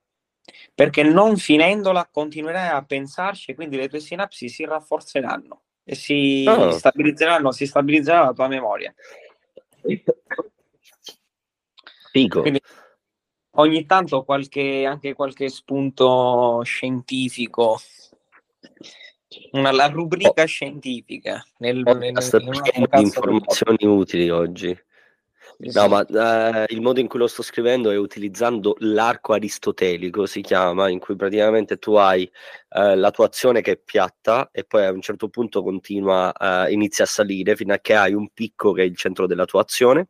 [0.75, 6.45] perché non finendola continuerai a pensarci e quindi le tue sinapsi si rafforzeranno e si
[6.49, 6.71] Ah.
[6.71, 8.95] stabilizzeranno, si stabilizzerà la tua memoria.
[12.13, 12.43] Figo.
[12.43, 12.61] Quindi
[13.53, 17.81] ogni tanto qualche, anche qualche spunto scientifico,
[19.53, 24.79] una, la rubrica scientifica nel, nel, nel, di cazzo di informazioni utili oggi.
[25.75, 30.41] No, ma eh, il modo in cui lo sto scrivendo è utilizzando l'arco aristotelico, si
[30.41, 32.31] chiama, in cui praticamente tu hai
[32.71, 36.73] eh, la tua azione che è piatta e poi a un certo punto continua, eh,
[36.73, 39.61] inizia a salire fino a che hai un picco che è il centro della tua
[39.63, 40.09] azione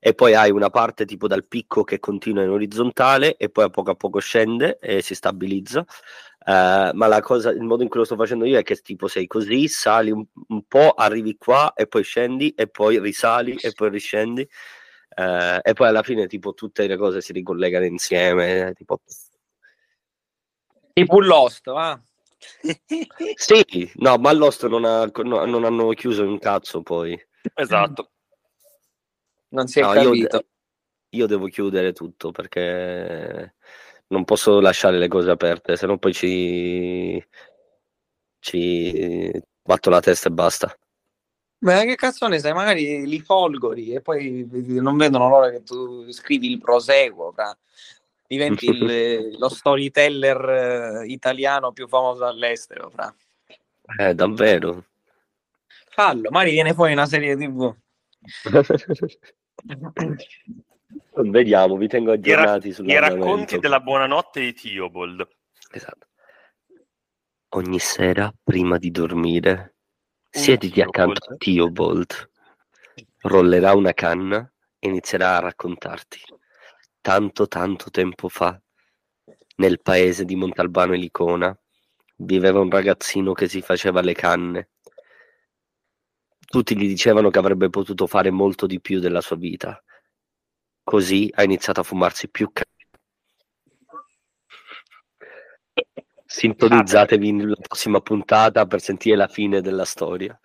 [0.00, 3.70] e poi hai una parte tipo dal picco che continua in orizzontale e poi a
[3.70, 5.84] poco a poco scende e si stabilizza.
[6.44, 9.08] Eh, ma la cosa, il modo in cui lo sto facendo io è che tipo
[9.08, 13.72] sei così, sali un, un po', arrivi qua e poi scendi e poi risali e
[13.72, 14.48] poi riscendi
[15.16, 18.68] eh, e poi alla fine tipo tutte le cose si ricollegano insieme.
[18.68, 19.00] eh, Tipo...
[20.92, 22.00] tipo un Lost, va?
[23.34, 27.18] Sì, no, ma Lost non, ha- no, non hanno chiuso un cazzo poi.
[27.54, 28.10] Esatto.
[29.50, 30.46] Non si è No, io- capito.
[31.12, 33.54] Io devo chiudere tutto perché
[34.08, 37.26] non posso lasciare le cose aperte, se no poi ci,
[38.40, 39.32] ci
[39.62, 40.78] batto la testa e basta.
[41.60, 42.52] Ma che cazzo ne sai?
[42.52, 44.46] Magari li folgori e poi
[44.80, 47.56] non vedono l'ora che tu scrivi il proseguo, fra.
[48.26, 53.12] diventi il- lo storyteller eh, italiano più famoso all'estero, fra.
[53.98, 54.84] Eh, davvero.
[55.88, 57.74] Fallo, magari viene fuori una serie TV.
[61.14, 63.24] Vediamo, vi tengo I, aggiornati i sull'andamento.
[63.24, 65.28] racconti della buonanotte di Theobald.
[65.70, 66.06] Esatto.
[67.50, 69.74] Ogni sera, prima di dormire,
[70.30, 72.30] Un siediti accanto a Theobald,
[73.22, 76.20] rollerà una canna e inizierà a raccontarti.
[77.00, 78.60] Tanto, tanto tempo fa,
[79.56, 81.58] nel paese di Montalbano e Licona,
[82.16, 84.68] viveva un ragazzino che si faceva le canne.
[86.50, 89.82] Tutti gli dicevano che avrebbe potuto fare molto di più della sua vita.
[90.82, 92.66] Così ha iniziato a fumarsi più canne.
[96.24, 100.38] Sintonizzatevi nella prossima puntata per sentire la fine della storia.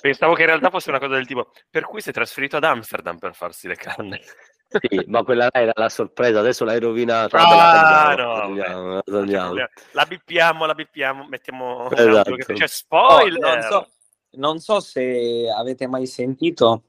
[0.00, 2.64] Pensavo che in realtà fosse una cosa del tipo, per cui si è trasferito ad
[2.64, 4.20] Amsterdam per farsi le canne.
[4.68, 7.38] Sì, ma quella là era la sorpresa, adesso l'hai rovinata.
[7.38, 9.54] Ah, la no, tagliamo, tagliamo, la tagliamo.
[9.92, 12.30] La bippiamo, la bippiamo, mettiamo Esatto.
[12.30, 13.38] audio che dice Oh, spoiler.
[13.40, 13.90] non, so,
[14.32, 16.84] non so se avete mai sentito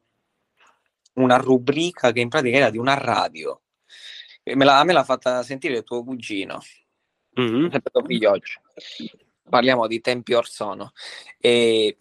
[1.14, 3.62] una rubrica che in pratica era di una radio.
[4.44, 6.60] Me l'ha- a me l'ha fatta sentire il tuo cugino,
[7.36, 7.70] Mhm.
[7.92, 8.62] tuo figlioccio.
[9.50, 10.92] Parliamo di tempi or sono.
[11.38, 11.98] E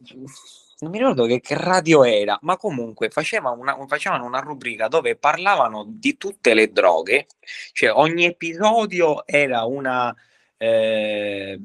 [0.81, 5.17] non mi ricordo che, che radio era, ma comunque faceva una- facevano una rubrica dove
[5.17, 7.27] parlavano di tutte le droghe,
[7.73, 10.15] cioè ogni episodio era una...
[10.57, 11.61] eh,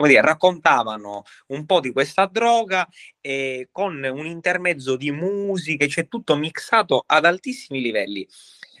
[0.00, 2.88] come dire, raccontavano un po' di questa droga
[3.20, 8.26] e con un intermezzo di musiche, c'è tutto mixato ad altissimi livelli.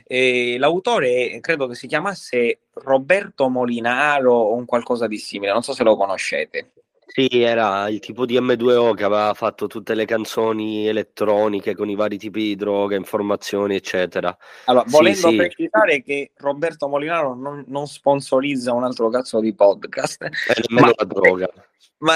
[0.06, 5.74] E l'autore credo che si chiamasse Roberto Molinaro o un qualcosa di simile, non so
[5.74, 6.72] se lo conoscete.
[7.12, 11.96] Sì, era il tipo di M2O che aveva fatto tutte le canzoni elettroniche con i
[11.96, 14.36] vari tipi di droga, informazioni, eccetera.
[14.66, 15.36] Allora, Sì, volendo sì.
[15.36, 20.30] precisare che Roberto Molinaro non, non sponsorizza un altro cazzo di podcast, E
[20.68, 21.50] nemmeno Ma- la droga.
[21.98, 22.14] ma,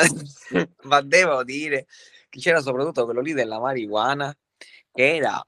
[0.82, 1.86] ma devo dire
[2.28, 4.32] che c'era soprattutto quello lì della marijuana
[4.92, 5.44] che era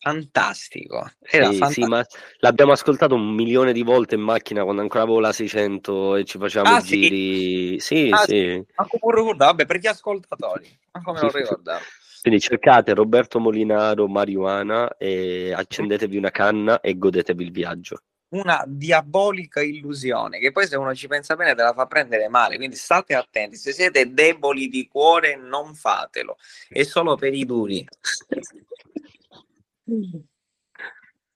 [0.00, 1.10] fantastico.
[1.20, 1.88] Era Sì, sì, fantastico.
[1.88, 2.04] ma
[2.38, 6.38] l'abbiamo ascoltato un milione di volte in macchina quando ancora avevo la 600 e ci
[6.38, 7.00] facevamo Ah, sì?
[7.00, 7.80] giri.
[7.80, 8.62] Sì, Ah, sì.
[8.76, 11.84] Manco pure ricordo, vabbè, per gli ascoltatori, manco me lo ricordavo.
[12.22, 18.02] Quindi cercate Roberto Molinaro Marijuana e accendetevi una canna e godetevi il viaggio.
[18.32, 22.56] Una diabolica illusione che poi se uno ci pensa bene te la fa prendere male,
[22.56, 26.36] quindi state attenti, se siete deboli di cuore non fatelo,
[26.68, 27.86] è solo per i duri.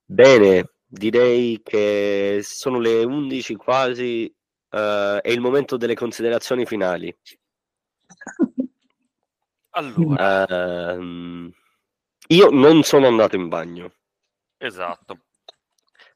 [0.08, 4.24] Bene, direi che sono le 11 quasi,
[4.70, 7.14] eh, è il momento delle considerazioni finali.
[9.70, 10.46] Allora,
[10.94, 11.52] Ehm,
[12.28, 13.92] io non sono andato in bagno.
[14.58, 15.20] esatto.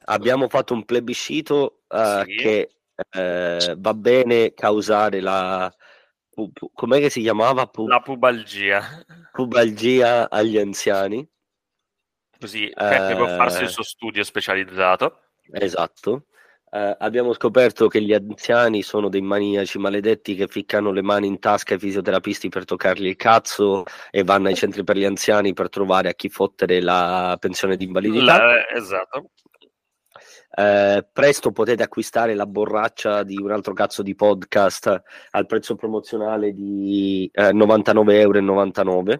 [0.05, 2.35] Abbiamo fatto un plebiscito eh, Sì.
[2.35, 2.71] che
[3.11, 5.71] eh, va bene causare la...
[6.29, 7.67] pu- pu- com'è che si chiamava?
[7.67, 8.81] Pu- La pubalgia.
[9.31, 11.27] pubalgia agli anziani.
[12.41, 13.35] Così Peppe può Eh.
[13.35, 15.19] farsi il suo studio specializzato.
[15.51, 16.25] Esatto.
[16.73, 21.37] Eh, abbiamo scoperto che gli anziani sono dei maniaci maledetti che ficcano le mani in
[21.37, 25.69] tasca ai fisioterapisti per toccargli il cazzo e vanno ai centri per gli anziani per
[25.69, 28.37] trovare a chi fottere la pensione di invalidità.
[28.43, 29.29] La- esatto.
[30.53, 36.53] Eh, presto potete acquistare la borraccia di un altro cazzo di podcast al prezzo promozionale
[36.53, 39.17] di eh, 99,99 euro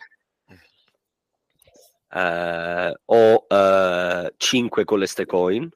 [2.13, 5.69] eh, o eh, 5 con le Stecoin.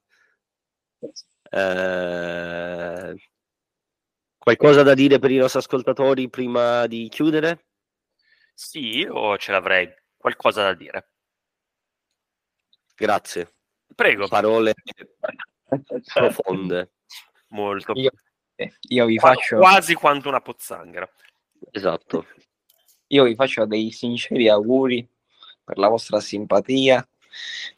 [1.49, 3.15] Eh,
[4.38, 7.65] qualcosa da dire per i nostri ascoltatori prima di chiudere?
[8.53, 11.09] Sì, io ce l'avrei qualcosa da dire.
[12.95, 13.53] Grazie.
[13.93, 14.27] Prego.
[14.27, 14.73] Parole
[16.13, 16.91] profonde.
[17.49, 17.93] Molto.
[17.95, 18.11] Io,
[18.89, 21.09] io vi faccio, Quasi quanto una pozzanghera.
[21.71, 22.27] Esatto.
[23.07, 25.07] io vi faccio dei sinceri auguri
[25.66, 27.05] per la vostra simpatia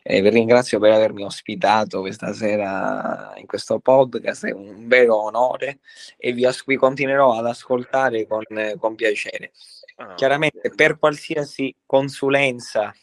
[0.03, 5.79] e vi ringrazio per avermi ospitato questa sera in questo podcast, è un vero onore
[6.17, 8.43] e vi, as- continuerò ad ascoltare con,
[8.77, 9.51] con piacere.
[9.95, 12.93] Ah, Chiaramente per qualsiasi consulenza,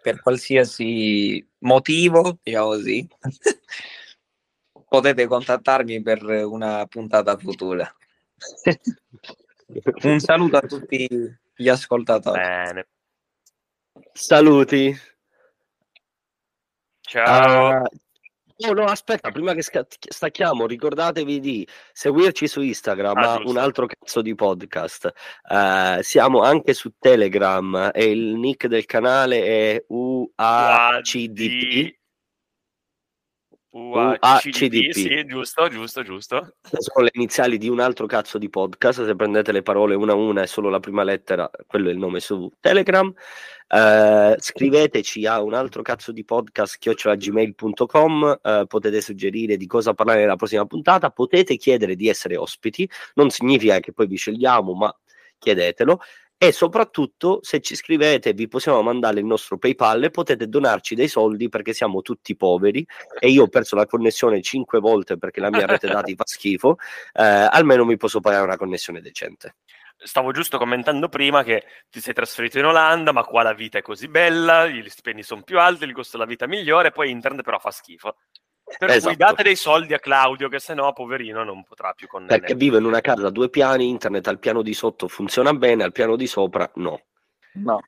[0.00, 3.06] per qualsiasi motivo, diciamo così,
[4.88, 7.92] potete contattarmi per una puntata futura.
[10.02, 11.06] Un saluto a tutti
[11.54, 12.40] gli ascoltatori.
[12.40, 12.86] Bene.
[14.12, 14.94] Saluti.
[17.00, 17.68] Ciao.
[17.68, 17.82] Ah,
[18.58, 23.86] no, no, aspetta, prima che sca- stacchiamo, ricordatevi di seguirci su Instagram, Ah, un altro
[23.86, 25.12] cazzo di podcast.
[25.50, 31.98] Eh, siamo anche su Telegram e il nick del canale è UACDP.
[33.72, 36.54] UACDP, sì, giusto, giusto, giusto.
[36.60, 40.16] Sono le iniziali di un altro cazzo di podcast, se prendete le parole una a
[40.16, 43.12] una e solo la prima lettera, quello è il nome su Telegram.
[43.68, 50.18] Uh, scriveteci a un altro cazzo di podcast chiocciolagmail.com uh, potete suggerire di cosa parlare
[50.18, 54.92] nella prossima puntata potete chiedere di essere ospiti non significa che poi vi scegliamo ma
[55.38, 56.00] chiedetelo
[56.42, 61.06] e soprattutto se ci scrivete vi possiamo mandare il nostro PayPal e potete donarci dei
[61.06, 62.82] soldi perché siamo tutti poveri
[63.18, 66.78] e io ho perso la connessione cinque volte perché la mia rete dati fa schifo,
[67.12, 69.56] eh, almeno mi posso pagare una connessione decente.
[69.98, 73.82] Stavo giusto commentando prima che ti sei trasferito in Olanda, ma qua la vita è
[73.82, 77.58] così bella, gli stipendi sono più alti, il costo della vita migliore, poi internet però
[77.58, 78.16] fa schifo.
[78.78, 79.06] Per esatto.
[79.08, 82.54] cui date dei soldi a Claudio, che se no, poverino, non potrà più con Perché
[82.54, 85.92] vive in una casa a due piani, internet al piano di sotto funziona bene, al
[85.92, 87.02] piano di sopra no.
[87.54, 87.80] No.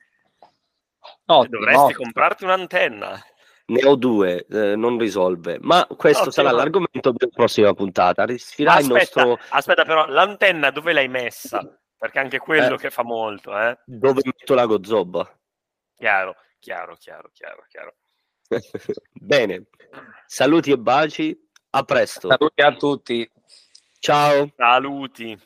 [1.27, 1.97] no dovresti no.
[1.97, 3.23] comprarti un'antenna.
[3.65, 5.59] Ne ho due, eh, non risolve.
[5.61, 6.33] Ma questo Ottimo.
[6.33, 8.25] sarà l'argomento della prossima puntata.
[8.25, 9.39] Aspetta, il nostro...
[9.51, 11.61] aspetta, però, l'antenna dove l'hai messa?
[11.97, 13.79] Perché anche quello eh, che fa molto, eh.
[13.85, 15.39] Dove metto la gozzoba?
[15.97, 17.95] Chiaro, chiaro, chiaro, chiaro, chiaro.
[19.13, 19.67] Bene,
[20.27, 21.39] saluti e baci,
[21.71, 22.29] a presto.
[22.29, 23.31] Saluti a tutti.
[23.99, 24.53] Ciao.
[24.57, 25.39] Saluti.